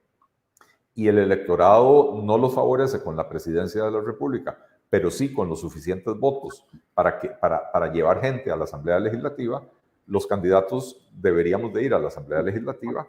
y 0.98 1.08
el 1.08 1.18
electorado 1.18 2.20
no 2.22 2.38
los 2.38 2.54
favorece 2.54 3.02
con 3.02 3.16
la 3.16 3.30
presidencia 3.30 3.86
de 3.86 3.92
la 3.92 4.02
República, 4.02 4.58
pero 4.90 5.10
sí 5.10 5.34
con 5.34 5.48
los 5.48 5.62
suficientes 5.62 6.14
votos 6.20 6.66
para, 6.94 7.18
que, 7.18 7.30
para, 7.30 7.72
para 7.72 7.90
llevar 7.90 8.20
gente 8.20 8.52
a 8.52 8.58
la 8.58 8.66
Asamblea 8.66 9.00
Legislativa, 9.00 9.64
los 10.08 10.28
candidatos 10.28 11.10
deberíamos 11.14 11.72
de 11.72 11.84
ir 11.84 11.94
a 11.94 12.00
la 12.00 12.10
Asamblea 12.10 12.42
Legislativa 12.42 13.08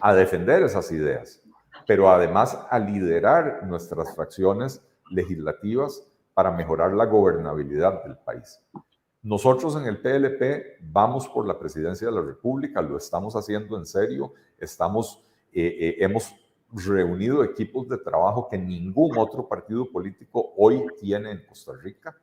a 0.00 0.14
defender 0.14 0.62
esas 0.62 0.92
ideas 0.92 1.42
pero 1.86 2.10
además 2.10 2.58
a 2.70 2.78
liderar 2.78 3.66
nuestras 3.66 4.14
fracciones 4.14 4.82
legislativas 5.10 6.06
para 6.34 6.50
mejorar 6.50 6.92
la 6.92 7.06
gobernabilidad 7.06 8.04
del 8.04 8.16
país. 8.16 8.60
Nosotros 9.22 9.76
en 9.76 9.86
el 9.86 10.00
PLP 10.00 10.78
vamos 10.80 11.28
por 11.28 11.46
la 11.46 11.58
presidencia 11.58 12.08
de 12.08 12.14
la 12.14 12.22
República, 12.22 12.80
lo 12.80 12.96
estamos 12.96 13.36
haciendo 13.36 13.76
en 13.76 13.84
serio, 13.84 14.32
estamos, 14.58 15.22
eh, 15.52 15.76
eh, 15.80 15.96
hemos 15.98 16.34
reunido 16.72 17.42
equipos 17.42 17.88
de 17.88 17.98
trabajo 17.98 18.48
que 18.48 18.58
ningún 18.58 19.16
otro 19.18 19.48
partido 19.48 19.90
político 19.90 20.52
hoy 20.56 20.86
tiene 21.00 21.32
en 21.32 21.46
Costa 21.46 21.72
Rica. 21.80 22.16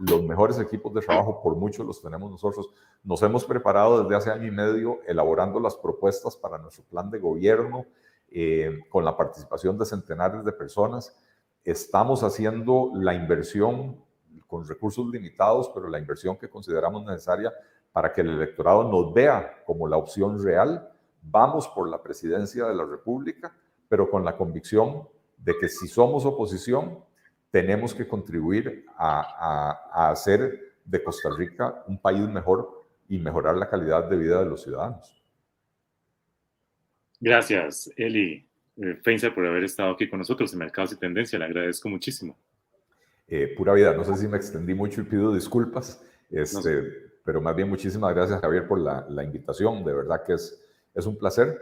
Los 0.00 0.22
mejores 0.24 0.58
equipos 0.58 0.92
de 0.94 1.00
trabajo, 1.00 1.40
por 1.40 1.54
mucho, 1.54 1.84
los 1.84 2.02
tenemos 2.02 2.30
nosotros. 2.30 2.70
Nos 3.04 3.22
hemos 3.22 3.44
preparado 3.44 4.02
desde 4.02 4.16
hace 4.16 4.30
año 4.30 4.46
y 4.46 4.50
medio 4.50 4.98
elaborando 5.06 5.60
las 5.60 5.76
propuestas 5.76 6.36
para 6.36 6.58
nuestro 6.58 6.84
plan 6.84 7.10
de 7.10 7.18
gobierno, 7.18 7.86
eh, 8.28 8.80
con 8.88 9.04
la 9.04 9.16
participación 9.16 9.78
de 9.78 9.84
centenares 9.84 10.44
de 10.44 10.52
personas. 10.52 11.16
Estamos 11.62 12.24
haciendo 12.24 12.90
la 12.94 13.14
inversión 13.14 14.02
con 14.48 14.66
recursos 14.66 15.06
limitados, 15.06 15.70
pero 15.72 15.88
la 15.88 16.00
inversión 16.00 16.36
que 16.36 16.50
consideramos 16.50 17.04
necesaria 17.04 17.52
para 17.92 18.12
que 18.12 18.22
el 18.22 18.30
electorado 18.30 18.90
nos 18.90 19.14
vea 19.14 19.62
como 19.64 19.86
la 19.86 19.96
opción 19.96 20.42
real. 20.42 20.90
Vamos 21.22 21.68
por 21.68 21.88
la 21.88 22.02
presidencia 22.02 22.66
de 22.66 22.74
la 22.74 22.84
República, 22.84 23.54
pero 23.88 24.10
con 24.10 24.24
la 24.24 24.36
convicción 24.36 25.08
de 25.36 25.54
que 25.58 25.68
si 25.68 25.88
somos 25.88 26.24
oposición, 26.24 26.98
tenemos 27.50 27.94
que 27.94 28.06
contribuir 28.06 28.86
a, 28.96 29.78
a 29.92 30.10
hacer 30.10 30.74
de 30.84 31.02
Costa 31.02 31.30
Rica 31.36 31.84
un 31.86 32.00
país 32.00 32.28
mejor 32.28 32.84
y 33.08 33.18
mejorar 33.18 33.56
la 33.56 33.68
calidad 33.68 34.04
de 34.08 34.16
vida 34.16 34.40
de 34.40 34.46
los 34.46 34.62
ciudadanos. 34.62 35.22
Gracias, 37.20 37.90
Eli. 37.96 38.46
eh, 38.76 39.30
por 39.34 39.46
haber 39.46 39.64
estado 39.64 39.92
aquí 39.92 40.08
con 40.08 40.18
nosotros 40.18 40.52
en 40.52 40.58
Mercados 40.58 40.92
y 40.92 40.96
Tendencia. 40.96 41.38
Le 41.38 41.44
agradezco 41.46 41.88
muchísimo. 41.88 42.36
Eh, 43.26 43.54
pura 43.56 43.72
vida, 43.72 43.94
no 43.94 44.04
sé 44.04 44.16
si 44.16 44.28
me 44.28 44.36
extendí 44.36 44.74
mucho 44.74 45.00
y 45.00 45.04
pido 45.04 45.34
disculpas, 45.34 46.04
este, 46.30 46.82
pero 47.24 47.40
más 47.40 47.56
bien 47.56 47.70
muchísimas 47.70 48.14
gracias 48.14 48.40
Javier 48.40 48.68
por 48.68 48.78
la, 48.78 49.06
la 49.08 49.24
invitación, 49.24 49.82
de 49.82 49.94
verdad 49.94 50.22
que 50.26 50.34
es, 50.34 50.62
es 50.94 51.06
un 51.06 51.16
placer 51.16 51.58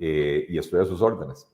eh, 0.00 0.46
y 0.48 0.58
estoy 0.58 0.80
a 0.80 0.84
sus 0.84 1.00
órdenes. 1.00 1.46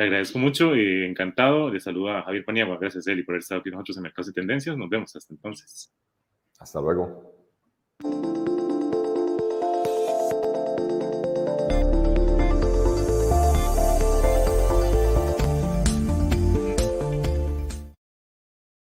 Le 0.00 0.06
agradezco 0.06 0.38
mucho 0.38 0.74
y 0.74 1.04
encantado. 1.04 1.68
Le 1.68 1.78
saluda 1.78 2.20
a 2.20 2.22
Javier 2.22 2.42
Paniagua. 2.46 2.78
Gracias, 2.80 3.06
Eli, 3.06 3.22
por 3.22 3.34
haber 3.34 3.40
estado 3.40 3.60
aquí 3.60 3.70
nosotros 3.70 3.98
en 3.98 4.04
Mercados 4.04 4.30
y 4.30 4.32
Tendencias. 4.32 4.74
Nos 4.74 4.88
vemos 4.88 5.14
hasta 5.14 5.34
entonces. 5.34 5.92
Hasta 6.58 6.80
luego. 6.80 8.39